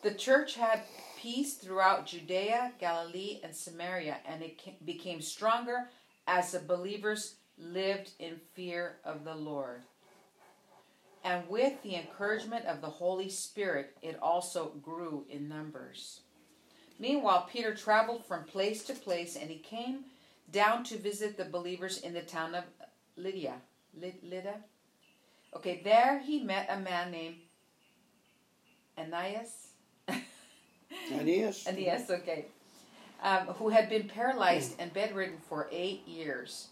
The 0.03 0.13
church 0.13 0.53
had 0.53 0.84
peace 1.17 1.55
throughout 1.55 2.05
Judea, 2.05 2.73
Galilee, 2.79 3.39
and 3.43 3.55
Samaria, 3.55 4.17
and 4.27 4.43
it 4.43 4.86
became 4.86 5.21
stronger 5.21 5.89
as 6.27 6.51
the 6.51 6.60
believers 6.60 7.34
lived 7.60 8.12
in 8.19 8.39
fear 8.54 8.98
of 9.04 9.24
the 9.24 9.36
Lord. 9.36 9.82
And 11.24 11.48
with 11.50 11.82
the 11.84 11.95
encouragement 11.95 12.65
of 12.65 12.82
the 12.82 12.89
Holy 12.89 13.30
Spirit, 13.30 13.98
it 14.02 14.17
also 14.22 14.72
grew 14.82 15.26
in 15.30 15.50
numbers. 15.50 16.22
Meanwhile, 16.98 17.50
Peter 17.52 17.74
traveled 17.74 18.26
from 18.26 18.43
place 18.43 18.84
to 18.86 18.93
place, 18.93 19.36
and 19.36 19.50
he 19.50 19.58
came 19.58 20.06
down 20.52 20.84
to 20.86 20.98
visit 20.98 21.38
the 21.38 21.45
believers 21.45 22.00
in 22.00 22.13
the 22.13 22.22
town 22.22 22.56
of 22.56 22.63
Lydia. 23.15 23.56
Lydda? 24.00 24.56
Okay, 25.56 25.82
there 25.84 26.19
he 26.19 26.41
met 26.41 26.67
a 26.69 26.80
man 26.80 27.12
named 27.12 27.36
Ananias. 28.98 29.67
Aeneas? 31.12 31.67
Aeneas, 31.67 32.10
okay. 32.10 32.45
Um, 33.22 33.48
who 33.48 33.69
had 33.69 33.89
been 33.89 34.08
paralyzed 34.08 34.76
and 34.80 34.93
bedridden 34.93 35.38
for 35.50 35.67
eight 35.72 36.08
years. 36.08 36.67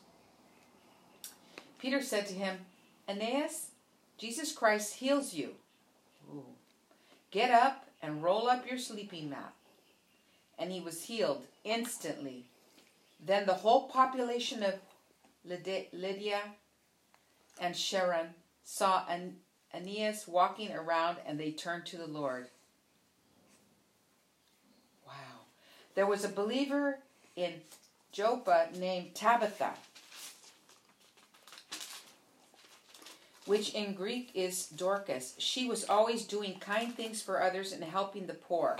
Peter 1.79 2.01
said 2.01 2.27
to 2.27 2.33
him, 2.33 2.59
Aeneas, 3.07 3.71
Jesus 4.17 4.51
Christ 4.51 4.95
heals 4.95 5.33
you. 5.33 5.51
Ooh. 6.33 6.43
Get 7.31 7.51
up 7.51 7.85
and 8.01 8.23
roll 8.23 8.47
up 8.47 8.67
your 8.69 8.79
sleeping 8.79 9.29
mat 9.29 9.53
and 10.57 10.71
he 10.71 10.79
was 10.79 11.03
healed 11.03 11.45
instantly. 11.63 12.45
Then 13.23 13.45
the 13.45 13.53
whole 13.53 13.87
population 13.87 14.63
of 14.63 14.75
Lydia 15.45 16.41
and 17.59 17.75
Sharon 17.75 18.27
saw 18.63 19.03
Aeneas 19.73 20.27
walking 20.27 20.71
around 20.73 21.17
and 21.25 21.39
they 21.39 21.51
turned 21.51 21.85
to 21.87 21.97
the 21.97 22.07
Lord. 22.07 22.47
Wow. 25.05 25.13
There 25.95 26.07
was 26.07 26.23
a 26.23 26.29
believer 26.29 26.99
in 27.35 27.53
Joppa 28.11 28.69
named 28.77 29.13
Tabitha, 29.15 29.73
which 33.47 33.73
in 33.73 33.93
Greek 33.93 34.31
is 34.33 34.67
Dorcas. 34.67 35.35
She 35.37 35.67
was 35.67 35.89
always 35.89 36.25
doing 36.25 36.59
kind 36.59 36.93
things 36.93 37.21
for 37.21 37.41
others 37.41 37.71
and 37.71 37.83
helping 37.83 38.27
the 38.27 38.33
poor. 38.33 38.77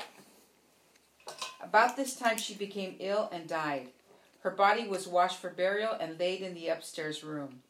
About 1.62 1.96
this 1.96 2.16
time 2.16 2.38
she 2.38 2.54
became 2.54 2.96
ill 3.00 3.30
and 3.32 3.48
died. 3.48 3.90
Her 4.42 4.52
body 4.52 4.88
was 4.88 5.08
washed 5.08 5.40
for 5.40 5.50
burial 5.50 5.94
and 6.00 6.20
laid 6.20 6.42
in 6.42 6.54
the 6.54 6.68
upstairs 6.68 7.24
room. 7.24 7.62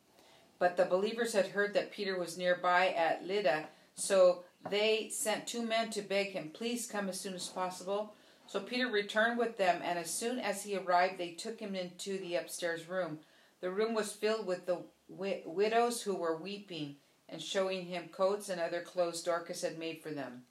But 0.59 0.75
the 0.75 0.85
believers 0.85 1.33
had 1.33 1.47
heard 1.47 1.73
that 1.73 1.91
Peter 1.91 2.17
was 2.19 2.37
nearby 2.37 2.89
at 2.89 3.25
Lydda, 3.25 3.67
so 3.95 4.43
they 4.69 5.09
sent 5.11 5.47
two 5.47 5.61
men 5.61 5.89
to 5.91 6.01
beg 6.01 6.31
him, 6.31 6.51
Please 6.53 6.87
come 6.87 7.09
as 7.09 7.19
soon 7.19 7.33
as 7.33 7.47
possible. 7.47 8.13
So 8.47 8.59
Peter 8.59 8.87
returned 8.87 9.37
with 9.37 9.57
them, 9.57 9.81
and 9.83 9.99
as 9.99 10.09
soon 10.09 10.39
as 10.39 10.63
he 10.63 10.77
arrived, 10.77 11.17
they 11.17 11.31
took 11.31 11.59
him 11.59 11.75
into 11.75 12.17
the 12.17 12.35
upstairs 12.35 12.87
room. 12.87 13.19
The 13.61 13.71
room 13.71 13.93
was 13.93 14.11
filled 14.11 14.45
with 14.45 14.65
the 14.65 14.83
wi- 15.09 15.43
widows 15.45 16.01
who 16.01 16.15
were 16.15 16.37
weeping 16.37 16.97
and 17.29 17.41
showing 17.41 17.85
him 17.85 18.09
coats 18.09 18.49
and 18.49 18.61
other 18.61 18.81
clothes 18.81 19.21
Dorcas 19.23 19.61
had 19.61 19.79
made 19.79 20.01
for 20.01 20.11
them. 20.11 20.43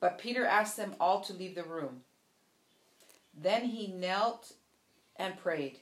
But 0.00 0.18
Peter 0.18 0.44
asked 0.44 0.76
them 0.76 0.94
all 1.00 1.20
to 1.22 1.32
leave 1.32 1.54
the 1.54 1.64
room. 1.64 2.02
Then 3.34 3.66
he 3.66 3.86
knelt 3.88 4.52
and 5.16 5.38
prayed. 5.38 5.80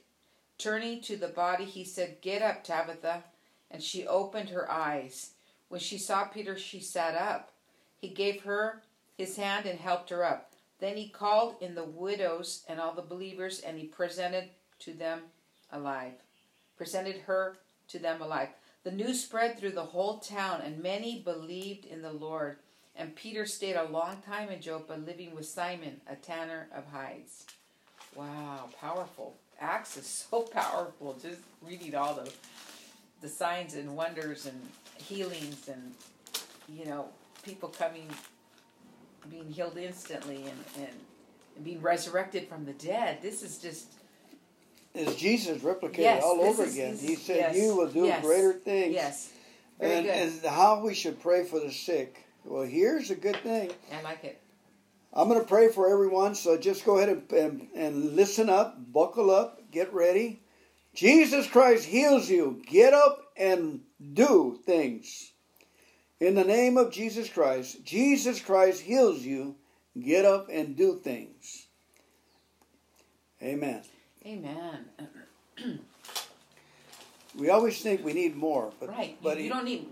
Turning 0.59 1.01
to 1.03 1.17
the 1.17 1.29
body, 1.29 1.65
he 1.65 1.85
said, 1.85 2.21
Get 2.21 2.43
up, 2.43 2.65
Tabitha. 2.65 3.25
And 3.71 3.83
she 3.83 4.07
opened 4.07 4.51
her 4.51 4.71
eyes. 4.71 5.33
When 5.69 5.81
she 5.81 5.99
saw 5.99 6.25
Peter, 6.25 6.57
she 6.57 6.81
sat 6.81 7.15
up. 7.15 7.51
He 8.01 8.09
gave 8.09 8.43
her 8.43 8.83
his 9.19 9.37
hand 9.37 9.67
and 9.67 9.79
helped 9.79 10.11
her 10.11 10.25
up. 10.25 10.53
Then 10.79 10.97
he 10.97 11.09
called 11.09 11.57
in 11.61 11.75
the 11.75 11.85
widows 11.85 12.65
and 12.69 12.81
all 12.81 12.93
the 12.93 13.03
believers, 13.03 13.61
and 13.61 13.79
he 13.79 13.87
presented 13.87 14.51
to 14.81 14.93
them 14.93 15.23
alive. 15.73 16.15
Presented 16.77 17.23
her 17.27 17.57
to 17.89 17.99
them 17.99 18.21
alive. 18.21 18.49
The 18.85 18.93
news 18.93 19.23
spread 19.23 19.59
through 19.59 19.73
the 19.73 19.83
whole 19.83 20.19
town, 20.19 20.61
and 20.65 20.83
many 20.83 21.21
believed 21.21 21.85
in 21.85 22.03
the 22.03 22.13
Lord. 22.13 22.59
And 22.95 23.17
Peter 23.17 23.45
stayed 23.45 23.75
a 23.75 23.85
long 23.85 24.19
time 24.25 24.49
in 24.49 24.61
Joppa, 24.61 24.95
living 24.95 25.35
with 25.35 25.47
Simon, 25.47 26.01
a 26.09 26.15
tanner 26.15 26.69
of 26.75 26.87
hides. 26.87 27.47
Wow, 28.15 28.69
powerful. 28.81 29.35
Acts 29.61 29.97
is 29.97 30.07
so 30.31 30.43
powerful. 30.43 31.19
Just 31.21 31.41
reading 31.63 31.95
all 31.95 32.15
the 32.15 32.31
the 33.23 33.29
signs 33.29 33.75
and 33.75 33.97
wonders 33.97 34.47
and 34.47 34.61
healings 34.99 35.69
and 35.69 35.95
you 36.69 36.85
know 36.85 37.09
people 37.43 37.69
coming, 37.69 38.09
being 39.31 39.51
healed 39.51 39.79
instantly 39.79 40.37
and 40.37 40.65
and, 40.77 40.97
and 41.57 41.65
being 41.65 41.83
resurrected 41.83 42.49
from 42.49 42.65
the 42.65 42.73
dead. 42.75 43.19
This 43.21 43.43
is 43.43 43.59
just 43.59 43.89
is 44.97 45.17
Jesus 45.17 45.59
replicated 45.63 45.99
yes, 45.99 46.23
all 46.25 46.41
over 46.41 46.65
is, 46.65 46.75
again. 46.75 46.97
He 46.97 47.15
said, 47.17 47.37
yes, 47.37 47.57
"You 47.57 47.77
will 47.77 47.89
do 47.89 48.05
yes, 48.07 48.25
greater 48.25 48.53
things." 48.53 48.95
Yes, 48.95 49.33
and, 49.81 50.07
and 50.07 50.45
how 50.45 50.81
we 50.81 50.95
should 50.95 51.21
pray 51.21 51.45
for 51.45 51.61
the 51.61 51.71
sick. 51.71 52.25
Well, 52.45 52.63
here's 52.63 53.11
a 53.11 53.17
good 53.17 53.37
thing. 53.39 53.73
I 53.93 54.03
like 54.03 54.25
it. 54.25 54.41
I'm 55.13 55.29
going 55.29 55.41
to 55.41 55.47
pray 55.47 55.69
for 55.71 55.91
everyone, 55.91 56.35
so 56.35 56.59
just 56.59 56.85
go 56.85 56.99
ahead 56.99 57.09
and, 57.09 57.33
and, 57.33 57.69
and 57.75 58.17
listen 58.17 58.51
up, 58.51 58.77
buckle 58.93 59.31
up, 59.31 59.71
get 59.71 59.93
ready. 59.93 60.43
Jesus 60.95 61.47
Christ 61.47 61.87
heals 61.87 62.29
you. 62.29 62.63
Get 62.67 62.93
up 62.93 63.33
and 63.37 63.81
do 64.13 64.61
things. 64.65 65.33
In 66.21 66.35
the 66.35 66.45
name 66.45 66.77
of 66.77 66.93
Jesus 66.93 67.29
Christ, 67.29 67.85
Jesus 67.85 68.41
Christ 68.41 68.83
heals 68.83 69.21
you. 69.21 69.57
Get 69.99 70.25
up 70.25 70.49
and 70.51 70.77
do 70.77 70.99
things. 71.03 71.67
Amen. 73.43 73.83
Amen. 74.27 74.87
We 77.39 77.51
always 77.51 77.81
think 77.81 78.05
we 78.05 78.13
need 78.13 78.35
more, 78.35 78.73
but 78.81 78.89
right. 78.89 79.17
but 79.23 79.37
you, 79.37 79.45
you 79.45 79.45
he- 79.45 79.49
don't 79.51 79.65
need. 79.65 79.89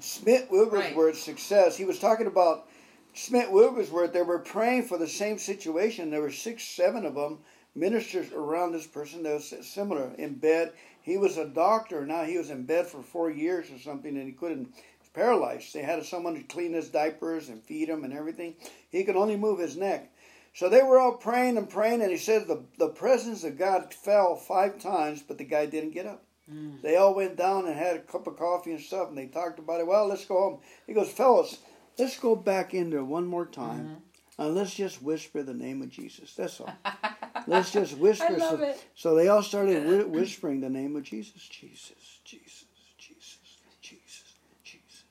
Smith 0.00 0.48
Wigglesworth's 0.50 0.94
Right. 0.94 1.36
success. 1.36 1.76
He 1.76 1.84
was 1.84 1.98
talking 1.98 2.26
about 2.26 2.68
Smith 3.14 3.50
Wigglesworth. 3.50 4.12
They 4.12 4.22
were 4.22 4.38
praying 4.40 4.84
for 4.84 4.98
the 4.98 5.06
same 5.08 5.38
situation. 5.38 6.10
There 6.10 6.20
were 6.20 6.32
six, 6.32 6.64
seven 6.64 7.06
of 7.06 7.14
them 7.14 7.38
ministers 7.74 8.30
around 8.32 8.72
this 8.72 8.86
person 8.86 9.22
that 9.22 9.34
was 9.34 9.54
similar 9.66 10.12
in 10.18 10.34
bed. 10.34 10.72
He 11.02 11.16
was 11.16 11.38
a 11.38 11.46
doctor. 11.46 12.04
Now 12.06 12.24
he 12.24 12.36
was 12.36 12.50
in 12.50 12.64
bed 12.64 12.86
for 12.86 13.02
four 13.02 13.30
years 13.30 13.70
or 13.70 13.78
something, 13.78 14.16
and 14.16 14.26
he 14.26 14.32
couldn't. 14.32 14.74
Paralyzed. 15.14 15.74
They 15.74 15.82
had 15.82 16.02
someone 16.06 16.34
to 16.36 16.42
clean 16.42 16.72
his 16.72 16.88
diapers 16.88 17.50
and 17.50 17.62
feed 17.62 17.90
him 17.90 18.02
and 18.02 18.14
everything. 18.14 18.54
He 18.88 19.04
could 19.04 19.14
only 19.16 19.36
move 19.36 19.58
his 19.58 19.76
neck. 19.76 20.10
So 20.54 20.68
they 20.68 20.82
were 20.82 20.98
all 20.98 21.14
praying 21.14 21.56
and 21.56 21.68
praying, 21.68 22.02
and 22.02 22.10
he 22.10 22.18
said 22.18 22.46
the 22.46 22.64
the 22.78 22.88
presence 22.88 23.42
of 23.44 23.58
God 23.58 23.92
fell 23.94 24.36
five 24.36 24.78
times, 24.78 25.22
but 25.22 25.38
the 25.38 25.44
guy 25.44 25.66
didn't 25.66 25.92
get 25.92 26.06
up. 26.06 26.24
Hmm. 26.48 26.72
They 26.82 26.96
all 26.96 27.14
went 27.14 27.36
down 27.36 27.66
and 27.66 27.76
had 27.76 27.96
a 27.96 28.00
cup 28.00 28.26
of 28.26 28.36
coffee 28.36 28.72
and 28.72 28.80
stuff, 28.80 29.08
and 29.08 29.16
they 29.16 29.26
talked 29.26 29.58
about 29.58 29.80
it. 29.80 29.86
Well, 29.86 30.06
let's 30.06 30.24
go 30.24 30.34
home. 30.34 30.60
He 30.86 30.92
goes, 30.92 31.10
fellas, 31.10 31.58
let's 31.98 32.18
go 32.18 32.36
back 32.36 32.74
in 32.74 32.90
there 32.90 33.04
one 33.04 33.26
more 33.26 33.46
time, 33.46 33.84
mm-hmm. 33.84 34.42
and 34.42 34.54
let's 34.54 34.74
just 34.74 35.02
whisper 35.02 35.42
the 35.42 35.54
name 35.54 35.80
of 35.80 35.88
Jesus. 35.88 36.34
That's 36.34 36.60
all. 36.60 36.72
let's 37.46 37.72
just 37.72 37.96
whisper. 37.96 38.26
I 38.28 38.36
love 38.36 38.58
so, 38.58 38.64
it. 38.64 38.84
so 38.94 39.14
they 39.14 39.28
all 39.28 39.42
started 39.42 39.84
whi- 39.86 40.04
whispering 40.18 40.60
the 40.60 40.70
name 40.70 40.96
of 40.96 41.04
Jesus, 41.04 41.48
Jesus, 41.48 42.20
Jesus, 42.24 42.66
Jesus, 42.98 42.98
Jesus, 42.98 43.38
Jesus, 43.80 44.34
Jesus, 44.62 45.04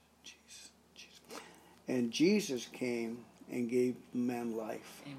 Jesus. 0.93 1.39
And 1.88 2.12
Jesus 2.12 2.67
came 2.67 3.25
and 3.51 3.69
gave 3.69 3.95
man 4.13 4.55
life. 4.55 5.01
Amen. 5.05 5.17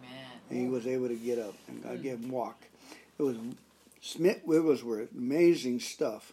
And 0.50 0.60
he 0.60 0.66
was 0.68 0.86
able 0.86 1.08
to 1.08 1.16
get 1.16 1.38
up 1.38 1.54
and. 1.68 1.82
God 1.82 2.02
gave 2.02 2.18
him 2.18 2.30
walk. 2.30 2.60
It 3.18 3.22
was 3.22 3.36
Smith 4.00 4.40
Wigglesworth, 4.44 5.12
amazing 5.12 5.80
stuff. 5.80 6.32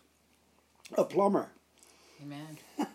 A 0.97 1.03
plumber. 1.03 1.49
Amen. 2.23 2.57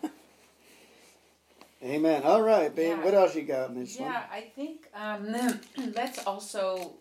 Amen. 1.83 2.23
All 2.23 2.41
right, 2.41 2.75
babe. 2.75 2.97
Yeah. 2.97 3.05
What 3.05 3.13
else 3.13 3.35
you 3.35 3.43
got 3.43 3.69
in 3.69 3.79
this 3.79 3.99
Yeah, 3.99 4.23
I 4.31 4.51
think 4.55 4.89
um, 4.95 5.33
let's 5.95 6.25
also 6.25 6.93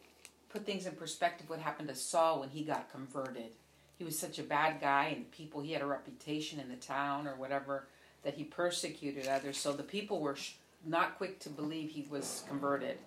put 0.50 0.66
things 0.66 0.86
in 0.86 0.92
perspective. 0.92 1.48
What 1.48 1.58
happened 1.58 1.88
to 1.88 1.94
Saul 1.94 2.40
when 2.40 2.50
he 2.50 2.64
got 2.64 2.92
converted? 2.92 3.52
He 3.98 4.04
was 4.04 4.18
such 4.18 4.38
a 4.38 4.42
bad 4.42 4.80
guy, 4.80 5.12
and 5.14 5.30
people 5.30 5.62
he 5.62 5.72
had 5.72 5.80
a 5.80 5.86
reputation 5.86 6.60
in 6.60 6.68
the 6.68 6.76
town 6.76 7.26
or 7.26 7.34
whatever 7.36 7.86
that 8.24 8.34
he 8.34 8.44
persecuted 8.44 9.26
others. 9.26 9.56
So 9.56 9.72
the 9.72 9.82
people 9.82 10.20
were 10.20 10.36
sh- 10.36 10.54
not 10.86 11.16
quick 11.16 11.40
to 11.40 11.48
believe 11.48 11.90
he 11.90 12.06
was 12.10 12.44
converted. 12.48 12.98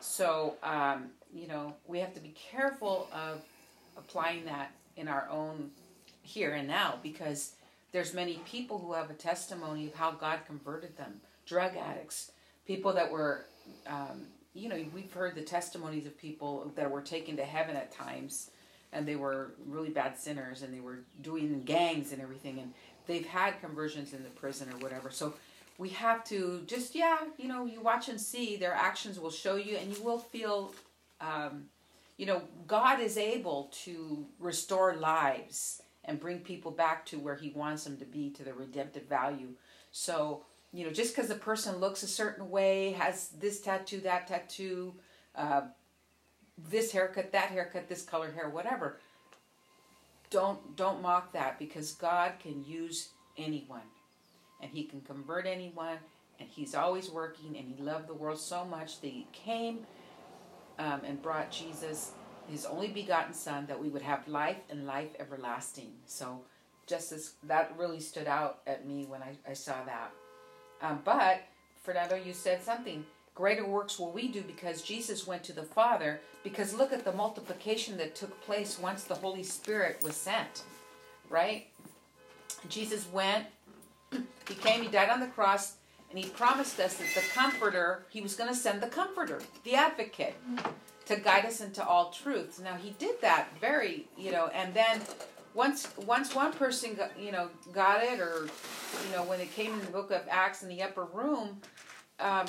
So 0.00 0.54
um, 0.62 1.10
you 1.32 1.48
know 1.48 1.74
we 1.86 1.98
have 1.98 2.14
to 2.14 2.20
be 2.20 2.34
careful 2.50 3.08
of 3.12 3.42
applying 3.96 4.44
that 4.44 4.72
in 4.96 5.08
our 5.08 5.28
own 5.30 5.70
here 6.22 6.54
and 6.54 6.68
now 6.68 6.98
because 7.02 7.52
there's 7.92 8.12
many 8.12 8.34
people 8.46 8.78
who 8.78 8.92
have 8.92 9.10
a 9.10 9.14
testimony 9.14 9.86
of 9.86 9.94
how 9.94 10.10
God 10.10 10.40
converted 10.46 10.96
them. 10.96 11.20
Drug 11.46 11.76
addicts, 11.76 12.32
people 12.66 12.92
that 12.92 13.10
were, 13.10 13.46
um, 13.86 14.26
you 14.54 14.68
know, 14.68 14.84
we've 14.94 15.12
heard 15.12 15.34
the 15.34 15.42
testimonies 15.42 16.04
of 16.04 16.18
people 16.18 16.70
that 16.76 16.90
were 16.90 17.00
taken 17.00 17.36
to 17.36 17.44
heaven 17.44 17.76
at 17.76 17.90
times, 17.90 18.50
and 18.92 19.08
they 19.08 19.16
were 19.16 19.54
really 19.66 19.88
bad 19.88 20.18
sinners, 20.18 20.62
and 20.62 20.74
they 20.74 20.80
were 20.80 21.00
doing 21.22 21.62
gangs 21.64 22.12
and 22.12 22.20
everything, 22.20 22.58
and 22.58 22.74
they've 23.06 23.26
had 23.26 23.58
conversions 23.60 24.12
in 24.12 24.22
the 24.22 24.30
prison 24.30 24.68
or 24.70 24.78
whatever. 24.78 25.10
So 25.10 25.34
we 25.78 25.90
have 25.90 26.24
to 26.24 26.62
just, 26.66 26.94
yeah, 26.94 27.18
you 27.38 27.48
know, 27.48 27.64
you 27.64 27.80
watch 27.80 28.08
and 28.08 28.20
see. 28.20 28.56
Their 28.56 28.74
actions 28.74 29.18
will 29.18 29.30
show 29.30 29.56
you, 29.56 29.76
and 29.76 29.96
you 29.96 30.02
will 30.02 30.18
feel. 30.18 30.74
Um, 31.20 31.66
you 32.16 32.26
know, 32.26 32.42
God 32.66 33.00
is 33.00 33.16
able 33.16 33.70
to 33.84 34.26
restore 34.40 34.96
lives 34.96 35.80
and 36.04 36.18
bring 36.18 36.40
people 36.40 36.72
back 36.72 37.06
to 37.06 37.18
where 37.18 37.36
He 37.36 37.50
wants 37.50 37.84
them 37.84 37.96
to 37.98 38.04
be, 38.04 38.30
to 38.30 38.42
the 38.42 38.52
redemptive 38.52 39.04
value. 39.04 39.50
So, 39.92 40.42
you 40.72 40.84
know, 40.84 40.92
just 40.92 41.14
because 41.14 41.28
the 41.28 41.36
person 41.36 41.76
looks 41.76 42.02
a 42.02 42.08
certain 42.08 42.50
way, 42.50 42.92
has 42.92 43.28
this 43.40 43.60
tattoo, 43.60 44.00
that 44.00 44.26
tattoo, 44.26 44.94
uh, 45.36 45.62
this 46.68 46.90
haircut, 46.90 47.30
that 47.32 47.50
haircut, 47.50 47.88
this 47.88 48.02
color 48.02 48.32
hair, 48.32 48.48
whatever, 48.48 48.98
don't 50.30 50.76
don't 50.76 51.00
mock 51.00 51.32
that 51.32 51.58
because 51.58 51.92
God 51.92 52.32
can 52.40 52.64
use 52.64 53.10
anyone, 53.36 53.82
and 54.60 54.70
He 54.70 54.84
can 54.84 55.00
convert 55.00 55.46
anyone, 55.46 55.98
and 56.40 56.48
He's 56.48 56.74
always 56.74 57.10
working, 57.10 57.56
and 57.56 57.72
He 57.76 57.82
loved 57.82 58.08
the 58.08 58.14
world 58.14 58.38
so 58.38 58.64
much 58.64 59.00
that 59.00 59.08
He 59.08 59.26
came 59.32 59.80
um, 60.78 61.00
and 61.04 61.20
brought 61.20 61.50
Jesus, 61.50 62.12
his 62.48 62.64
only 62.64 62.88
begotten 62.88 63.34
Son, 63.34 63.66
that 63.66 63.80
we 63.80 63.88
would 63.88 64.02
have 64.02 64.26
life 64.28 64.58
and 64.70 64.86
life 64.86 65.10
everlasting. 65.18 65.92
So, 66.06 66.40
just 66.86 67.12
as 67.12 67.32
that 67.44 67.74
really 67.76 68.00
stood 68.00 68.26
out 68.26 68.60
at 68.66 68.86
me 68.86 69.04
when 69.06 69.22
I, 69.22 69.36
I 69.48 69.52
saw 69.52 69.74
that. 69.84 70.10
Um, 70.80 71.00
but, 71.04 71.42
Fernando, 71.82 72.16
you 72.16 72.32
said 72.32 72.62
something. 72.62 73.04
Greater 73.34 73.66
works 73.66 73.98
will 73.98 74.10
we 74.10 74.28
do 74.28 74.42
because 74.42 74.82
Jesus 74.82 75.26
went 75.26 75.44
to 75.44 75.52
the 75.52 75.62
Father. 75.62 76.20
Because 76.42 76.72
look 76.72 76.92
at 76.92 77.04
the 77.04 77.12
multiplication 77.12 77.96
that 77.98 78.14
took 78.14 78.40
place 78.40 78.78
once 78.80 79.04
the 79.04 79.14
Holy 79.14 79.42
Spirit 79.42 80.02
was 80.02 80.16
sent, 80.16 80.62
right? 81.28 81.66
Jesus 82.68 83.06
went, 83.12 83.46
he 84.12 84.54
came, 84.54 84.82
he 84.82 84.88
died 84.88 85.10
on 85.10 85.20
the 85.20 85.26
cross, 85.26 85.74
and 86.10 86.18
he 86.18 86.28
promised 86.30 86.80
us 86.80 86.94
that 86.96 87.08
the 87.14 87.22
comforter 87.34 88.04
he 88.08 88.20
was 88.20 88.34
going 88.34 88.48
to 88.48 88.56
send 88.56 88.80
the 88.80 88.86
comforter 88.86 89.40
the 89.64 89.74
advocate 89.74 90.34
to 91.06 91.16
guide 91.16 91.44
us 91.44 91.60
into 91.60 91.86
all 91.86 92.10
truths. 92.10 92.58
Now 92.58 92.74
he 92.74 92.90
did 92.98 93.20
that 93.20 93.48
very 93.60 94.08
you 94.16 94.32
know 94.32 94.48
and 94.48 94.72
then 94.74 95.00
once 95.54 95.88
once 96.06 96.34
one 96.34 96.52
person 96.52 96.94
got, 96.94 97.18
you 97.18 97.32
know 97.32 97.48
got 97.72 98.02
it 98.02 98.20
or 98.20 98.48
you 99.06 99.12
know 99.12 99.24
when 99.24 99.40
it 99.40 99.52
came 99.54 99.72
in 99.72 99.80
the 99.80 99.90
book 99.90 100.10
of 100.10 100.22
acts 100.30 100.62
in 100.62 100.68
the 100.68 100.82
upper 100.82 101.04
room 101.04 101.60
um, 102.20 102.46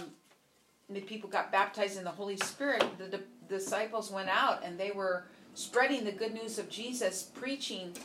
the 0.89 1.01
people 1.01 1.29
got 1.29 1.51
baptized 1.51 1.97
in 1.97 2.03
the 2.03 2.11
holy 2.11 2.37
spirit 2.37 2.83
the 2.97 3.17
di- 3.17 3.23
disciples 3.47 4.11
went 4.11 4.29
out 4.29 4.63
and 4.63 4.79
they 4.79 4.91
were 4.91 5.25
spreading 5.53 6.03
the 6.03 6.11
good 6.11 6.33
news 6.33 6.59
of 6.59 6.69
jesus 6.69 7.23
preaching 7.33 7.95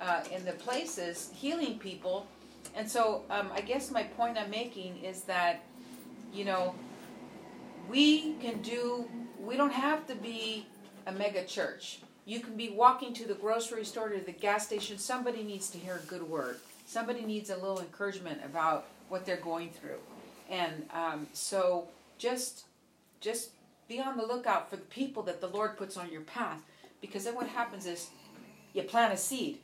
uh, 0.00 0.22
in 0.30 0.44
the 0.44 0.52
places 0.52 1.30
healing 1.34 1.78
people 1.78 2.26
and 2.74 2.90
so 2.90 3.22
um, 3.30 3.50
I 3.54 3.60
guess 3.60 3.90
my 3.90 4.02
point 4.02 4.36
I'm 4.36 4.50
making 4.50 5.04
is 5.04 5.22
that, 5.22 5.62
you 6.32 6.44
know, 6.44 6.74
we 7.88 8.34
can 8.34 8.62
do, 8.62 9.08
we 9.40 9.56
don't 9.56 9.72
have 9.72 10.06
to 10.08 10.14
be 10.14 10.66
a 11.06 11.12
mega 11.12 11.44
church. 11.44 12.00
You 12.26 12.40
can 12.40 12.56
be 12.56 12.70
walking 12.70 13.12
to 13.14 13.26
the 13.26 13.34
grocery 13.34 13.84
store, 13.84 14.08
to 14.08 14.20
the 14.20 14.32
gas 14.32 14.66
station. 14.66 14.98
Somebody 14.98 15.42
needs 15.42 15.70
to 15.70 15.78
hear 15.78 16.00
a 16.02 16.06
good 16.06 16.22
word. 16.22 16.56
Somebody 16.86 17.22
needs 17.22 17.50
a 17.50 17.56
little 17.56 17.80
encouragement 17.80 18.40
about 18.44 18.86
what 19.08 19.24
they're 19.24 19.36
going 19.36 19.70
through. 19.70 19.98
And 20.50 20.86
um, 20.92 21.26
so 21.32 21.88
just, 22.18 22.64
just 23.20 23.50
be 23.88 24.00
on 24.00 24.16
the 24.16 24.26
lookout 24.26 24.70
for 24.70 24.76
the 24.76 24.82
people 24.82 25.22
that 25.24 25.40
the 25.40 25.48
Lord 25.48 25.76
puts 25.76 25.96
on 25.96 26.10
your 26.10 26.22
path. 26.22 26.60
Because 27.00 27.24
then 27.24 27.34
what 27.34 27.46
happens 27.46 27.86
is 27.86 28.08
you 28.72 28.82
plant 28.82 29.12
a 29.12 29.16
seed 29.16 29.58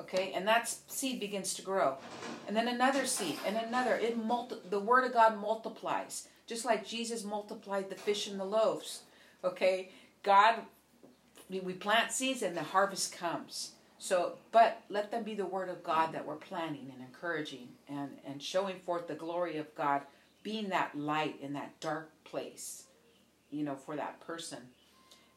okay? 0.00 0.32
And 0.34 0.46
that 0.46 0.68
seed 0.86 1.20
begins 1.20 1.54
to 1.54 1.62
grow. 1.62 1.96
And 2.46 2.56
then 2.56 2.68
another 2.68 3.06
seed 3.06 3.36
and 3.46 3.56
another. 3.56 3.96
It 3.96 4.16
multi- 4.16 4.56
the 4.70 4.80
word 4.80 5.04
of 5.04 5.12
god 5.12 5.40
multiplies 5.40 6.28
just 6.46 6.64
like 6.64 6.86
jesus 6.86 7.24
multiplied 7.24 7.90
the 7.90 7.96
fish 7.96 8.28
and 8.28 8.38
the 8.38 8.44
loaves 8.44 9.02
okay? 9.46 9.90
God 10.22 10.56
we 11.48 11.72
plant 11.74 12.10
seeds 12.10 12.42
and 12.42 12.56
the 12.56 12.62
harvest 12.62 13.16
comes. 13.16 13.72
So 13.98 14.34
but 14.52 14.82
let 14.90 15.10
them 15.10 15.22
be 15.22 15.34
the 15.34 15.46
word 15.46 15.68
of 15.68 15.82
god 15.82 16.12
that 16.12 16.26
we're 16.26 16.36
planting 16.36 16.92
and 16.92 17.06
encouraging 17.06 17.68
and 17.88 18.10
and 18.26 18.42
showing 18.42 18.80
forth 18.80 19.06
the 19.06 19.14
glory 19.14 19.56
of 19.56 19.74
god 19.74 20.02
being 20.42 20.68
that 20.68 20.96
light 20.96 21.36
in 21.40 21.52
that 21.54 21.78
dark 21.80 22.10
place 22.24 22.84
you 23.50 23.64
know 23.64 23.76
for 23.76 23.96
that 23.96 24.20
person. 24.20 24.58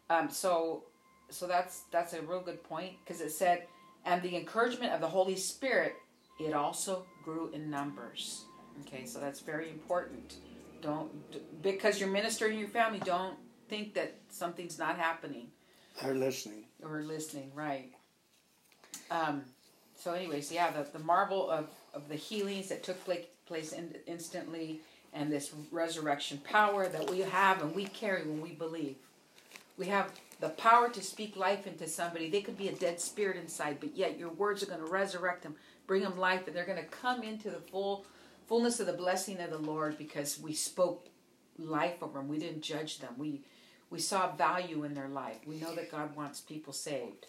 Um 0.10 0.30
so 0.30 0.84
so 1.30 1.48
that's 1.48 1.84
that's 1.92 2.14
a 2.14 2.22
real 2.22 2.42
good 2.42 2.64
point 2.64 2.94
because 3.04 3.22
it 3.22 3.32
said 3.32 3.68
and 4.10 4.24
the 4.24 4.36
encouragement 4.36 4.92
of 4.92 5.02
the 5.02 5.08
Holy 5.08 5.36
Spirit, 5.36 5.96
it 6.40 6.54
also 6.54 7.06
grew 7.24 7.52
in 7.54 7.70
numbers. 7.70 8.46
Okay, 8.82 9.06
so 9.06 9.20
that's 9.20 9.40
very 9.40 9.70
important. 9.70 10.38
Don't 10.82 11.12
because 11.62 12.00
you're 12.00 12.10
ministering 12.10 12.58
your 12.58 12.70
family. 12.70 13.00
Don't 13.06 13.38
think 13.68 13.94
that 13.94 14.16
something's 14.30 14.80
not 14.80 14.98
happening 14.98 15.48
They're 16.02 16.16
listening. 16.16 16.64
or 16.84 17.04
listening. 17.04 17.52
Right. 17.54 17.92
Um. 19.12 19.44
So, 19.96 20.14
anyways, 20.14 20.52
yeah, 20.52 20.72
the 20.72 20.88
the 20.98 21.04
marvel 21.04 21.50
of 21.52 21.68
of 21.94 22.10
the 22.10 22.16
healings 22.16 22.70
that 22.70 22.84
took 22.84 23.04
place 23.06 23.26
place 23.46 23.74
in, 23.74 23.94
instantly, 24.08 24.80
and 25.14 25.32
this 25.32 25.52
resurrection 25.72 26.40
power 26.40 26.88
that 26.88 27.10
we 27.12 27.20
have 27.20 27.62
and 27.62 27.76
we 27.76 27.86
carry 27.86 28.24
when 28.26 28.42
we 28.42 28.52
believe. 28.52 28.96
We 29.78 29.88
have 29.88 30.12
the 30.40 30.50
power 30.50 30.90
to 30.90 31.02
speak 31.02 31.36
life 31.36 31.68
into 31.68 31.88
somebody. 31.88 32.30
They 32.30 32.42
could 32.42 32.58
be 32.58 32.70
a 32.70 32.76
dead 32.76 33.00
spirit 33.02 33.38
inside, 33.38 33.78
but 33.80 33.96
yet 33.96 34.18
your 34.18 34.30
words 34.30 34.64
are 34.64 34.68
going 34.68 34.80
to 34.80 34.92
resurrect 34.92 35.44
them, 35.44 35.56
bring 35.86 36.04
them 36.04 36.18
life, 36.18 36.48
and 36.48 36.56
they're 36.56 36.66
going 36.66 36.78
to 36.78 36.90
come 36.90 37.24
into 37.24 37.50
the 37.50 37.60
full 37.60 38.06
fullness 38.48 38.80
of 38.80 38.88
the 38.88 38.94
blessing 38.94 39.40
of 39.42 39.52
the 39.52 39.60
Lord 39.60 39.98
because 39.98 40.40
we 40.40 40.54
spoke 40.54 41.08
life 41.60 42.02
over 42.02 42.20
them. 42.20 42.28
We 42.28 42.40
didn't 42.40 42.62
judge 42.62 43.00
them. 43.00 43.14
We 43.18 43.42
we 43.90 44.00
saw 44.00 44.36
value 44.36 44.84
in 44.84 44.94
their 44.94 45.08
life. 45.08 45.38
We 45.46 45.58
know 45.58 45.74
that 45.76 45.92
God 45.92 46.16
wants 46.16 46.42
people 46.42 46.74
saved. 46.74 47.26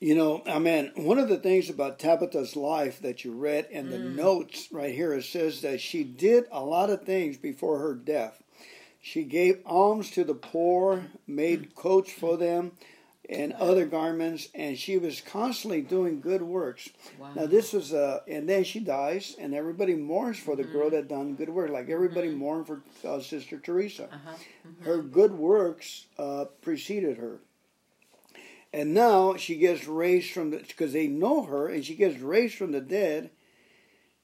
You 0.00 0.14
know, 0.14 0.42
I 0.46 0.58
mean, 0.58 0.92
one 0.96 1.18
of 1.18 1.28
the 1.28 1.38
things 1.38 1.70
about 1.70 1.98
Tabitha's 1.98 2.56
life 2.56 3.00
that 3.00 3.24
you 3.24 3.32
read 3.32 3.66
in 3.70 3.90
the 3.90 3.96
mm. 3.96 4.14
notes 4.14 4.68
right 4.70 4.94
here, 4.94 5.12
it 5.14 5.24
says 5.24 5.62
that 5.62 5.80
she 5.80 6.04
did 6.04 6.44
a 6.52 6.62
lot 6.62 6.90
of 6.90 7.02
things 7.02 7.36
before 7.36 7.78
her 7.78 7.94
death. 7.94 8.43
She 9.04 9.24
gave 9.24 9.60
alms 9.66 10.10
to 10.12 10.24
the 10.24 10.34
poor, 10.34 11.04
made 11.26 11.74
coats 11.74 12.10
for 12.10 12.38
them, 12.38 12.72
and 13.28 13.52
other 13.52 13.84
garments, 13.84 14.48
and 14.54 14.78
she 14.78 14.96
was 14.96 15.20
constantly 15.20 15.82
doing 15.82 16.22
good 16.22 16.40
works. 16.40 16.88
Wow. 17.18 17.32
Now 17.36 17.44
this 17.44 17.74
was 17.74 17.92
uh, 17.92 18.20
and 18.26 18.48
then 18.48 18.64
she 18.64 18.80
dies, 18.80 19.36
and 19.38 19.54
everybody 19.54 19.94
mourns 19.94 20.38
for 20.38 20.56
the 20.56 20.64
girl 20.64 20.88
that 20.88 21.08
done 21.08 21.34
good 21.34 21.50
work. 21.50 21.68
Like 21.68 21.90
everybody 21.90 22.30
mourned 22.30 22.66
for 22.66 22.80
uh, 23.06 23.20
Sister 23.20 23.58
Teresa. 23.58 24.04
Uh-huh. 24.04 24.36
Her 24.80 25.02
good 25.02 25.32
works 25.32 26.06
uh, 26.18 26.46
preceded 26.62 27.18
her, 27.18 27.40
and 28.72 28.94
now 28.94 29.36
she 29.36 29.56
gets 29.56 29.86
raised 29.86 30.32
from 30.32 30.50
the 30.50 30.56
because 30.56 30.94
they 30.94 31.08
know 31.08 31.42
her, 31.42 31.68
and 31.68 31.84
she 31.84 31.94
gets 31.94 32.18
raised 32.20 32.54
from 32.54 32.72
the 32.72 32.80
dead, 32.80 33.28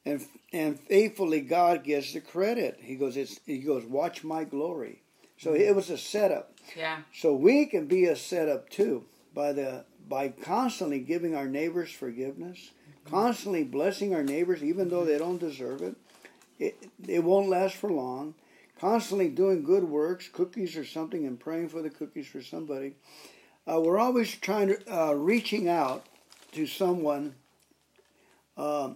and 0.05 0.25
and 0.51 0.79
faithfully 0.79 1.41
God 1.41 1.83
gets 1.83 2.13
the 2.13 2.21
credit. 2.21 2.79
He 2.81 2.95
goes, 2.95 3.17
it's, 3.17 3.39
he 3.45 3.59
goes, 3.59 3.85
watch 3.85 4.23
my 4.23 4.43
glory. 4.43 5.01
So 5.37 5.53
it 5.53 5.75
was 5.75 5.89
a 5.89 5.97
setup. 5.97 6.53
Yeah. 6.75 6.99
So 7.13 7.33
we 7.33 7.65
can 7.65 7.87
be 7.87 8.05
a 8.05 8.15
setup 8.15 8.69
too 8.69 9.05
by 9.33 9.53
the 9.53 9.85
by 10.07 10.29
constantly 10.29 10.99
giving 10.99 11.35
our 11.35 11.47
neighbors 11.47 11.91
forgiveness, 11.91 12.71
constantly 13.05 13.63
blessing 13.63 14.13
our 14.13 14.23
neighbors 14.23 14.63
even 14.63 14.89
though 14.89 15.05
they 15.05 15.17
don't 15.17 15.39
deserve 15.39 15.81
it. 15.81 15.95
It 16.59 16.89
it 17.07 17.23
won't 17.23 17.49
last 17.49 17.75
for 17.75 17.89
long. 17.89 18.35
Constantly 18.79 19.29
doing 19.29 19.63
good 19.63 19.83
works, 19.83 20.27
cookies 20.27 20.75
or 20.75 20.83
something, 20.83 21.27
and 21.27 21.39
praying 21.39 21.69
for 21.69 21.83
the 21.83 21.89
cookies 21.91 22.25
for 22.25 22.41
somebody. 22.41 22.95
Uh, 23.67 23.79
we're 23.79 23.99
always 23.99 24.35
trying 24.35 24.69
to 24.69 24.79
uh, 24.91 25.13
reaching 25.13 25.69
out 25.69 26.05
to 26.51 26.65
someone, 26.65 27.35
um, 28.57 28.95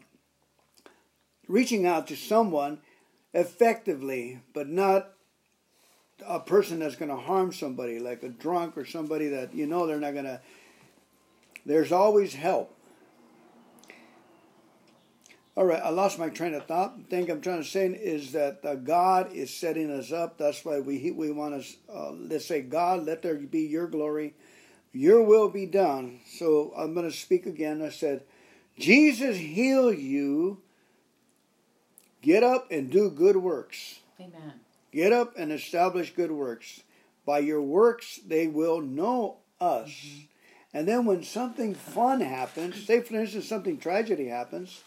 reaching 1.48 1.86
out 1.86 2.08
to 2.08 2.16
someone 2.16 2.80
effectively, 3.34 4.42
but 4.54 4.68
not 4.68 5.12
a 6.26 6.40
person 6.40 6.80
that's 6.80 6.96
going 6.96 7.10
to 7.10 7.18
harm 7.18 7.52
somebody, 7.52 8.00
like 8.00 8.24
a 8.24 8.30
drunk 8.30 8.78
or 8.78 8.86
somebody 8.86 9.28
that 9.30 9.54
you 9.54 9.66
know 9.66 9.86
they're 9.86 10.00
not 10.00 10.14
going 10.14 10.26
to. 10.26 10.42
There's 11.66 11.92
always 11.92 12.34
help. 12.34 12.76
All 15.58 15.66
right, 15.66 15.82
I 15.82 15.90
lost 15.90 16.20
my 16.20 16.28
train 16.28 16.54
of 16.54 16.66
thought. 16.66 16.98
The 16.98 17.04
thing 17.06 17.32
I'm 17.32 17.40
trying 17.40 17.64
to 17.64 17.68
say 17.68 17.88
is 17.88 18.34
that 18.34 18.60
uh, 18.66 18.76
God 18.76 19.32
is 19.32 19.54
setting 19.54 19.90
us 19.90 20.12
up. 20.12 20.38
That's 20.38 20.66
why 20.66 20.82
we 20.82 21.12
we 21.12 21.32
want 21.32 21.64
to 21.64 21.94
uh, 21.94 22.12
let's 22.12 22.46
say, 22.46 22.62
God, 22.62 23.06
let 23.06 23.22
there 23.22 23.36
be 23.36 23.62
Your 23.62 23.88
glory, 23.88 24.34
Your 24.92 25.24
will 25.24 25.50
be 25.50 25.66
done. 25.66 26.20
So 26.28 26.74
I'm 26.78 26.94
going 26.94 27.10
to 27.10 27.16
speak 27.16 27.46
again. 27.46 27.82
I 27.82 27.90
said, 27.90 28.24
Jesus 28.78 29.38
heal 29.38 29.94
you. 29.94 30.62
Get 32.26 32.42
up 32.42 32.72
and 32.72 32.90
do 32.90 33.12
good 33.12 33.38
works. 33.38 34.00
Amen. 34.20 34.54
Get 34.92 35.14
up 35.14 35.34
and 35.38 35.52
establish 35.52 36.12
good 36.12 36.32
works. 36.32 36.82
By 37.24 37.40
your 37.40 37.62
works, 37.62 38.20
they 38.26 38.48
will 38.48 38.82
know 38.82 39.38
us. 39.62 39.90
Mm-hmm. 39.90 40.22
And 40.74 40.88
then 40.88 41.06
when 41.06 41.24
something 41.24 41.76
fun 41.76 42.22
happens, 42.22 42.84
say 42.84 43.02
for 43.02 43.16
instance, 43.16 43.48
something 43.48 43.78
tragedy 43.78 44.26
happens, 44.26 44.82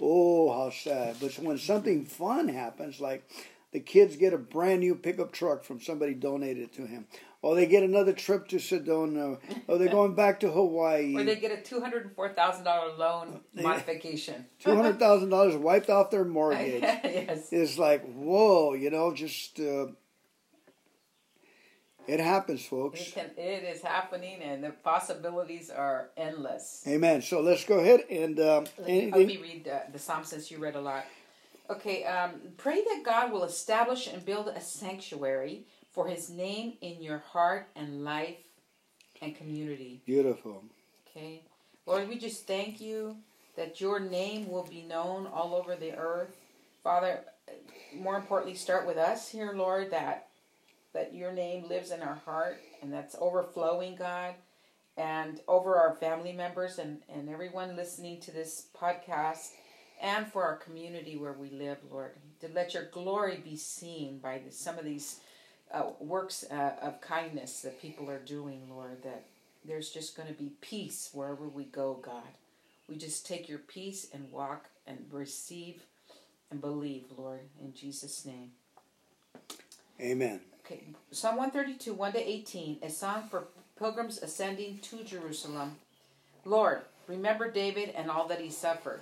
oh, 0.00 0.52
how 0.52 0.70
sad. 0.70 1.14
But 1.20 1.34
when 1.38 1.58
something 1.58 2.04
fun 2.06 2.48
happens, 2.48 3.00
like 3.00 3.22
the 3.70 3.78
kids 3.78 4.16
get 4.16 4.34
a 4.34 4.38
brand 4.38 4.80
new 4.80 4.96
pickup 4.96 5.30
truck 5.30 5.62
from 5.62 5.80
somebody 5.80 6.14
donated 6.14 6.72
to 6.72 6.86
him, 6.86 7.06
or 7.42 7.54
they 7.54 7.66
get 7.66 7.82
another 7.82 8.12
trip 8.12 8.48
to 8.48 8.56
Sedona, 8.56 9.38
or 9.66 9.78
they're 9.78 9.88
going 9.88 10.14
back 10.14 10.40
to 10.40 10.50
Hawaii. 10.50 11.16
Or 11.16 11.24
they 11.24 11.36
get 11.36 11.52
a 11.52 11.62
two 11.62 11.80
hundred 11.80 12.04
and 12.04 12.14
four 12.14 12.28
thousand 12.28 12.64
dollar 12.64 12.94
loan 12.96 13.40
modification. 13.54 14.46
two 14.58 14.74
hundred 14.74 14.98
thousand 14.98 15.30
dollars 15.30 15.56
wiped 15.56 15.88
off 15.88 16.10
their 16.10 16.24
mortgage. 16.24 16.82
yes. 16.82 17.48
It's 17.50 17.78
like 17.78 18.04
whoa, 18.12 18.74
you 18.74 18.90
know, 18.90 19.14
just 19.14 19.58
uh, 19.58 19.86
it 22.06 22.20
happens, 22.20 22.64
folks. 22.64 23.00
It, 23.00 23.14
can, 23.14 23.30
it 23.36 23.64
is 23.64 23.82
happening, 23.82 24.42
and 24.42 24.64
the 24.64 24.70
possibilities 24.70 25.70
are 25.70 26.10
endless. 26.16 26.84
Amen. 26.86 27.22
So 27.22 27.40
let's 27.40 27.64
go 27.64 27.78
ahead 27.78 28.00
and 28.10 28.38
um, 28.40 28.66
let, 28.78 28.86
me, 28.86 29.10
let 29.12 29.26
me 29.26 29.36
read 29.38 29.68
uh, 29.68 29.80
the 29.92 29.98
psalm 29.98 30.24
since 30.24 30.50
you 30.50 30.58
read 30.58 30.74
a 30.74 30.80
lot. 30.80 31.04
Okay, 31.70 32.02
um, 32.04 32.32
pray 32.56 32.82
that 32.82 33.02
God 33.04 33.30
will 33.30 33.44
establish 33.44 34.08
and 34.08 34.24
build 34.24 34.48
a 34.48 34.60
sanctuary 34.60 35.66
for 35.92 36.06
his 36.06 36.30
name 36.30 36.74
in 36.80 37.02
your 37.02 37.18
heart 37.18 37.68
and 37.76 38.04
life 38.04 38.36
and 39.20 39.36
community. 39.36 40.02
Beautiful. 40.06 40.64
Okay. 41.08 41.42
Lord, 41.86 42.08
we 42.08 42.18
just 42.18 42.46
thank 42.46 42.80
you 42.80 43.16
that 43.56 43.80
your 43.80 44.00
name 44.00 44.48
will 44.48 44.64
be 44.64 44.82
known 44.82 45.26
all 45.26 45.54
over 45.54 45.74
the 45.74 45.96
earth. 45.96 46.36
Father, 46.82 47.24
more 47.94 48.16
importantly, 48.16 48.54
start 48.54 48.86
with 48.86 48.96
us 48.96 49.28
here, 49.28 49.52
Lord, 49.54 49.90
that 49.90 50.28
that 50.92 51.14
your 51.14 51.32
name 51.32 51.68
lives 51.68 51.92
in 51.92 52.02
our 52.02 52.20
heart 52.24 52.58
and 52.82 52.92
that's 52.92 53.14
overflowing, 53.20 53.94
God, 53.94 54.34
and 54.96 55.40
over 55.46 55.76
our 55.76 55.94
family 55.94 56.32
members 56.32 56.78
and, 56.78 56.98
and 57.08 57.28
everyone 57.28 57.76
listening 57.76 58.20
to 58.22 58.32
this 58.32 58.66
podcast 58.76 59.50
and 60.00 60.26
for 60.26 60.42
our 60.42 60.56
community 60.56 61.16
where 61.16 61.32
we 61.32 61.50
live, 61.50 61.78
Lord. 61.90 62.12
To 62.40 62.48
let 62.48 62.74
your 62.74 62.86
glory 62.86 63.40
be 63.44 63.56
seen 63.56 64.18
by 64.18 64.40
the, 64.44 64.50
some 64.50 64.78
of 64.78 64.84
these 64.84 65.20
uh, 65.72 65.84
works 66.00 66.44
uh, 66.50 66.72
of 66.82 67.00
kindness 67.00 67.60
that 67.62 67.80
people 67.80 68.10
are 68.10 68.18
doing, 68.18 68.62
Lord, 68.70 69.02
that 69.04 69.24
there's 69.64 69.90
just 69.90 70.16
going 70.16 70.28
to 70.28 70.34
be 70.34 70.52
peace 70.60 71.10
wherever 71.12 71.46
we 71.48 71.64
go, 71.64 71.94
God. 72.02 72.22
We 72.88 72.96
just 72.96 73.26
take 73.26 73.48
your 73.48 73.58
peace 73.58 74.08
and 74.12 74.32
walk 74.32 74.66
and 74.86 75.06
receive 75.12 75.82
and 76.50 76.60
believe, 76.60 77.04
Lord, 77.16 77.40
in 77.62 77.72
Jesus' 77.74 78.24
name. 78.24 78.50
Amen. 80.00 80.40
Okay, 80.64 80.84
Psalm 81.10 81.36
132, 81.36 81.94
1 81.94 82.12
to 82.12 82.28
18, 82.30 82.78
a 82.82 82.90
song 82.90 83.24
for 83.30 83.44
pilgrims 83.78 84.18
ascending 84.18 84.78
to 84.78 85.04
Jerusalem. 85.04 85.76
Lord, 86.44 86.80
remember 87.06 87.50
David 87.50 87.90
and 87.90 88.10
all 88.10 88.26
that 88.28 88.40
he 88.40 88.50
suffered. 88.50 89.00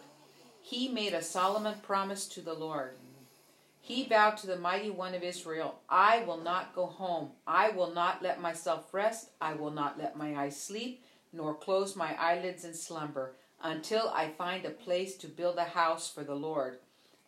He 0.61 0.89
made 0.89 1.15
a 1.15 1.23
solemn 1.23 1.73
promise 1.81 2.27
to 2.29 2.41
the 2.41 2.55
Lord 2.55 2.93
he 3.81 4.05
vowed 4.05 4.37
to 4.39 4.47
the 4.47 4.59
mighty 4.59 4.91
one 4.91 5.15
of 5.15 5.23
Israel, 5.23 5.81
I 5.89 6.23
will 6.25 6.39
not 6.39 6.75
go 6.75 6.87
home. 6.87 7.31
I 7.47 7.71
will 7.71 7.93
not 7.93 8.23
let 8.23 8.41
myself 8.41 8.93
rest. 8.93 9.31
I 9.41 9.55
will 9.55 9.71
not 9.71 9.99
let 9.99 10.17
my 10.17 10.37
eyes 10.37 10.61
sleep, 10.61 11.05
nor 11.33 11.55
close 11.55 11.97
my 11.97 12.15
eyelids 12.21 12.65
in 12.65 12.75
slumber, 12.75 13.35
until 13.63 14.11
I 14.11 14.29
find 14.29 14.65
a 14.65 14.71
place 14.71 15.17
to 15.19 15.29
build 15.29 15.57
a 15.59 15.65
house 15.65 16.11
for 16.11 16.23
the 16.23 16.35
Lord, 16.35 16.79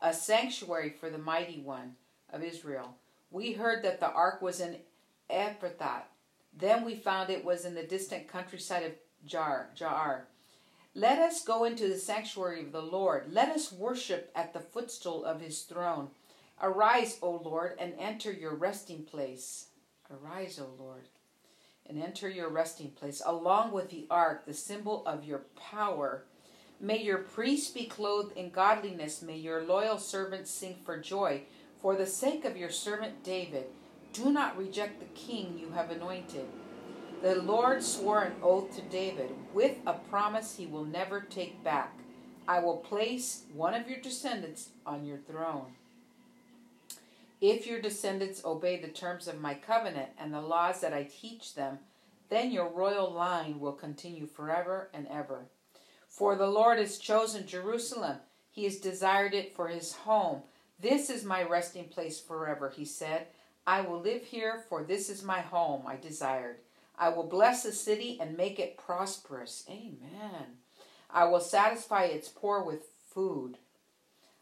a 0.03 0.13
sanctuary 0.13 0.91
for 0.91 1.11
the 1.11 1.19
mighty 1.19 1.61
one 1.61 1.97
of 2.33 2.43
Israel. 2.43 2.95
We 3.31 3.53
heard 3.53 3.83
that 3.85 4.01
the 4.01 4.11
ark 4.11 4.43
was 4.43 4.61
in 4.61 4.77
Ephrathah. 5.31 6.03
Then 6.57 6.85
we 6.85 6.95
found 6.95 7.31
it 7.31 7.45
was 7.45 7.65
in 7.65 7.75
the 7.75 7.83
distant 7.85 8.29
countryside 8.29 8.83
of 8.83 8.93
Jaar. 9.27 9.67
Jaar. 9.77 10.23
Let 10.95 11.21
us 11.21 11.45
go 11.45 11.65
into 11.65 11.87
the 11.89 11.99
sanctuary 11.99 12.63
of 12.63 12.73
the 12.73 12.83
Lord. 12.83 13.33
Let 13.33 13.51
us 13.51 13.73
worship 13.73 14.31
at 14.35 14.53
the 14.53 14.61
footstool 14.61 15.25
of 15.25 15.41
his 15.41 15.63
throne. 15.63 16.09
Arise, 16.63 17.19
O 17.23 17.41
Lord, 17.43 17.73
and 17.79 17.95
enter 17.99 18.31
your 18.31 18.55
resting 18.55 19.05
place. 19.05 19.69
Arise, 20.11 20.61
O 20.61 20.69
Lord, 20.79 21.09
and 21.87 22.03
enter 22.03 22.29
your 22.29 22.51
resting 22.51 22.91
place, 22.91 23.23
along 23.25 23.73
with 23.73 23.91
the 23.91 24.07
ark, 24.11 24.45
the 24.45 24.53
symbol 24.53 25.03
of 25.07 25.25
your 25.25 25.47
power. 25.57 26.25
May 26.79 27.03
your 27.03 27.19
priests 27.19 27.71
be 27.71 27.85
clothed 27.85 28.37
in 28.37 28.51
godliness. 28.51 29.23
May 29.23 29.37
your 29.37 29.63
loyal 29.63 29.99
servants 29.99 30.51
sing 30.51 30.77
for 30.85 30.99
joy. 30.99 31.43
For 31.81 31.97
the 31.97 32.07
sake 32.07 32.45
of 32.45 32.59
your 32.59 32.71
servant 32.71 33.23
David, 33.25 33.67
do 34.13 34.31
not 34.31 34.59
reject 34.59 35.01
the 35.01 35.07
king 35.19 35.59
you 35.59 35.71
have 35.71 35.91
anointed. 35.91 36.47
The 37.23 37.37
Lord 37.37 37.83
swore 37.83 38.23
an 38.23 38.35
oath 38.43 38.75
to 38.77 38.83
David 38.83 39.31
with 39.55 39.77
a 39.87 39.95
promise 39.95 40.57
he 40.57 40.67
will 40.67 40.85
never 40.85 41.21
take 41.21 41.63
back. 41.63 41.99
I 42.49 42.61
will 42.61 42.79
place 42.79 43.45
one 43.55 43.75
of 43.75 43.89
your 43.89 44.01
descendants 44.01 44.71
on 44.85 45.05
your 45.07 45.19
throne. 45.19 45.73
If 47.41 47.67
your 47.67 47.81
descendants 47.81 48.45
obey 48.45 48.81
the 48.81 48.89
terms 48.89 49.27
of 49.27 49.41
my 49.41 49.55
covenant 49.55 50.11
and 50.19 50.33
the 50.33 50.43
laws 50.43 50.81
that 50.83 50.93
I 50.93 51.05
teach 51.05 51.55
them, 51.55 51.79
then 52.29 52.53
your 52.53 52.69
royal 52.69 53.11
line 53.11 53.59
will 53.59 53.73
continue 53.73 54.27
forever 54.27 54.91
and 54.93 55.09
ever. 55.09 55.47
For 56.07 56.37
the 56.37 56.47
Lord 56.47 56.79
has 56.79 56.99
chosen 56.99 57.47
Jerusalem, 57.47 58.19
he 58.51 58.65
has 58.65 58.77
desired 58.77 59.33
it 59.33 59.57
for 59.57 59.69
his 59.69 59.95
home. 59.95 60.43
This 60.79 61.09
is 61.09 61.25
my 61.25 61.43
resting 61.43 61.89
place 61.89 62.21
forever, 62.21 62.71
he 62.77 62.85
said. 62.85 63.29
I 63.67 63.83
will 63.83 64.01
live 64.01 64.25
here, 64.25 64.65
for 64.69 64.83
this 64.83 65.09
is 65.09 65.23
my 65.23 65.41
home 65.41 65.85
I 65.87 65.97
desired. 65.97 66.57
I 66.99 67.09
will 67.09 67.27
bless 67.27 67.63
the 67.63 67.73
city 67.73 68.19
and 68.21 68.37
make 68.37 68.59
it 68.59 68.77
prosperous. 68.77 69.65
Amen. 69.69 70.59
I 71.09 71.25
will 71.25 71.41
satisfy 71.41 72.05
its 72.05 72.29
poor 72.29 72.63
with 72.63 72.89
food. 73.09 73.57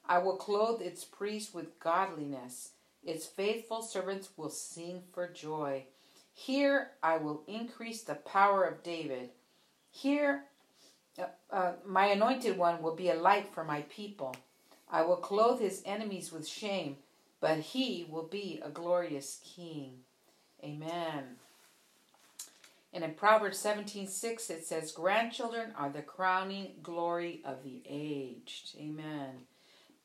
I 0.05 0.19
will 0.19 0.37
clothe 0.37 0.81
its 0.81 1.05
priests 1.05 1.55
with 1.55 1.79
godliness 1.79 2.71
its 3.09 3.27
faithful 3.27 3.81
servants 3.81 4.29
will 4.37 4.51
sing 4.51 5.03
for 5.13 5.29
joy. 5.29 5.85
Here 6.35 6.91
I 7.03 7.17
will 7.17 7.43
increase 7.49 8.03
the 8.03 8.17
power 8.17 8.65
of 8.65 8.83
David. 8.83 9.31
Here 9.91 10.45
uh, 11.19 11.25
uh, 11.51 11.73
my 11.87 12.07
anointed 12.07 12.59
one 12.59 12.83
will 12.83 12.95
be 12.95 13.09
a 13.09 13.15
light 13.15 13.49
for 13.53 13.65
my 13.65 13.83
people. 13.89 14.37
I 14.91 15.03
will 15.03 15.17
clothe 15.17 15.59
his 15.59 15.83
enemies 15.87 16.31
with 16.31 16.47
shame, 16.47 16.97
but 17.41 17.59
he 17.59 18.07
will 18.11 18.27
be 18.27 18.61
a 18.63 18.69
glorious 18.69 19.41
king. 19.43 20.01
Amen. 20.63 21.37
And 22.93 23.03
in 23.03 23.15
Proverbs 23.15 23.59
17:6 23.59 24.51
it 24.51 24.67
says, 24.67 24.93
"Grandchildren 24.93 25.73
are 25.77 25.91
the 25.91 26.03
crowning 26.03 26.81
glory 26.83 27.41
of 27.43 27.63
the 27.63 27.83
aged." 27.87 28.77
Amen. 28.79 29.47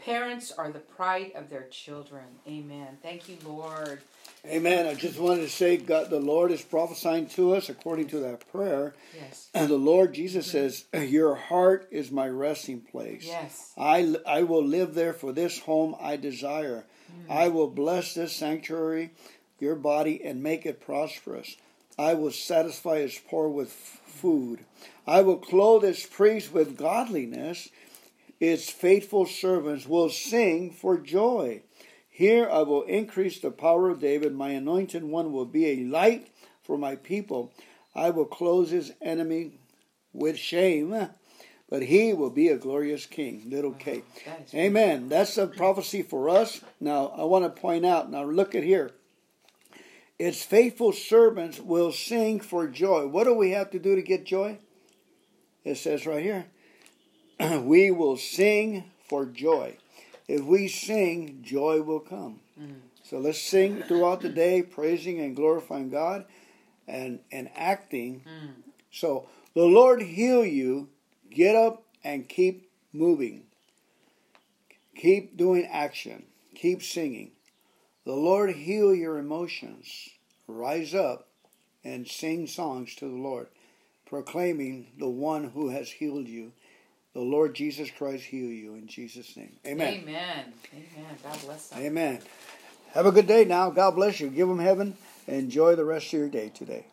Parents 0.06 0.52
are 0.52 0.70
the 0.72 0.80
pride 0.80 1.32
of 1.36 1.50
their 1.50 1.68
children. 1.70 2.26
Amen. 2.48 2.98
Thank 3.02 3.30
you, 3.30 3.38
Lord. 3.46 4.02
Amen. 4.46 4.86
I 4.86 4.96
just 4.96 5.18
wanted 5.18 5.44
to 5.44 5.50
say, 5.50 5.78
God, 5.78 6.10
the 6.10 6.20
Lord 6.20 6.52
is 6.52 6.62
prophesying 6.62 7.28
to 7.30 7.56
us 7.56 7.70
according 7.70 8.08
to 8.08 8.20
that 8.20 8.52
prayer. 8.52 8.94
Yes. 9.16 9.50
And 9.54 9.70
the 9.70 9.78
Lord 9.78 10.14
Jesus 10.14 10.48
mm-hmm. 10.48 10.70
says, 10.92 11.10
"Your 11.10 11.36
heart 11.36 11.88
is 11.92 12.12
my 12.12 12.28
resting 12.28 12.82
place. 12.82 13.24
Yes. 13.26 13.72
I 13.78 14.16
I 14.28 14.44
will 14.44 14.66
live 14.66 14.94
there 14.94 15.14
for 15.14 15.32
this 15.32 15.60
home 15.60 15.96
I 16.02 16.18
desire. 16.18 16.84
Mm-hmm. 17.10 17.32
I 17.32 17.48
will 17.48 17.70
bless 17.70 18.14
this 18.14 18.36
sanctuary. 18.36 19.12
your 19.60 19.76
body 19.76 20.22
and 20.24 20.44
make 20.44 20.66
it 20.66 20.86
prosperous. 20.86 21.56
I 21.98 22.16
will 22.16 22.32
satisfy 22.32 23.00
his 23.00 23.18
poor 23.30 23.48
with 23.48 23.72
food. 23.72 24.66
I 25.08 25.22
will 25.22 25.38
clothe 25.38 25.84
his 25.84 26.06
priests 26.06 26.52
with 26.52 26.78
godliness. 26.78 27.70
Its 28.40 28.70
faithful 28.70 29.26
servants 29.26 29.86
will 29.88 30.10
sing 30.10 30.72
for 30.72 30.98
joy. 30.98 31.62
Here 32.10 32.48
I 32.50 32.62
will 32.62 32.84
increase 32.84 33.40
the 33.40 33.52
power 33.52 33.90
of 33.90 34.00
David. 34.00 34.36
My 34.36 34.50
anointed 34.50 35.04
one 35.04 35.32
will 35.32 35.46
be 35.46 35.66
a 35.68 35.86
light 35.86 36.28
for 36.62 36.78
my 36.78 36.96
people. 36.96 37.52
I 37.96 38.10
will 38.10 38.26
close 38.26 38.72
his 38.72 38.94
enemy 39.02 39.60
with 40.14 40.38
shame, 40.38 41.10
but 41.70 41.84
he 41.84 42.14
will 42.14 42.30
be 42.30 42.50
a 42.50 42.58
glorious 42.58 43.06
king. 43.06 43.44
Little 43.48 43.74
K. 43.74 44.04
Amen. 44.54 45.10
That's 45.10 45.38
a 45.38 45.48
prophecy 45.48 46.04
for 46.04 46.30
us. 46.30 46.62
Now, 46.80 47.14
I 47.18 47.24
want 47.24 47.46
to 47.46 47.62
point 47.62 47.86
out, 47.86 48.12
now 48.12 48.24
look 48.24 48.54
at 48.56 48.64
here. 48.64 48.92
Its 50.20 50.44
faithful 50.44 50.94
servants 50.94 51.60
will 51.60 51.92
sing 51.92 52.40
for 52.40 52.68
joy. 52.68 53.08
What 53.08 53.24
do 53.24 53.34
we 53.34 53.52
have 53.52 53.72
to 53.72 53.80
do 53.80 53.96
to 53.96 54.02
get 54.02 54.26
joy? 54.26 54.60
It 55.64 55.78
says 55.78 56.06
right 56.06 56.24
here, 56.24 56.46
we 57.62 57.92
will 57.92 58.18
sing 58.18 58.92
for 59.08 59.26
joy. 59.26 59.78
If 60.28 60.42
we 60.42 60.68
sing, 60.68 61.40
joy 61.44 61.82
will 61.82 62.00
come. 62.00 62.40
Mm. 62.60 62.76
So 63.04 63.20
let's 63.20 63.42
sing 63.42 63.84
throughout 63.84 64.22
the 64.22 64.30
day, 64.30 64.62
praising 64.62 65.20
and 65.20 65.36
glorifying 65.36 65.90
God 65.90 66.26
and, 66.88 67.20
and 67.32 67.50
acting. 67.56 68.22
Mm. 68.22 68.72
So 68.92 69.28
the 69.54 69.66
Lord 69.66 70.02
heal 70.02 70.46
you. 70.46 70.90
Get 71.30 71.56
up 71.56 71.84
and 72.04 72.30
keep 72.30 72.70
moving. 72.92 73.44
Keep 74.96 75.36
doing 75.36 75.66
action. 75.66 76.26
Keep 76.56 76.84
singing. 76.84 77.32
The 78.06 78.14
Lord 78.14 78.52
heal 78.52 78.94
your 78.94 79.18
emotions. 79.18 80.10
Rise 80.48 80.94
up 80.94 81.28
and 81.84 82.08
sing 82.08 82.48
songs 82.48 82.96
to 82.96 83.06
the 83.06 83.16
Lord, 83.16 83.48
proclaiming 84.06 84.88
the 85.00 85.10
one 85.10 85.50
who 85.50 85.70
has 85.70 85.90
healed 85.90 86.28
you. 86.28 86.52
The 87.14 87.22
Lord 87.22 87.54
Jesus 87.54 87.92
Christ 87.92 88.24
heal 88.24 88.50
you 88.50 88.74
in 88.74 88.88
Jesus' 88.88 89.38
name. 89.38 89.56
Amen. 89.68 90.02
Amen. 90.02 90.54
Amen. 90.74 91.18
God 91.24 91.42
bless 91.46 91.68
them. 91.68 91.80
Amen. 91.80 92.20
Have 92.94 93.06
a 93.06 93.12
good 93.12 93.28
day 93.28 93.46
now. 93.46 93.70
God 93.70 93.92
bless 93.92 94.20
you. 94.20 94.30
Give 94.30 94.48
them 94.48 94.60
heaven. 94.60 94.96
Enjoy 95.28 95.76
the 95.76 95.86
rest 95.86 96.08
of 96.08 96.14
your 96.14 96.30
day 96.30 96.50
today. 96.50 96.86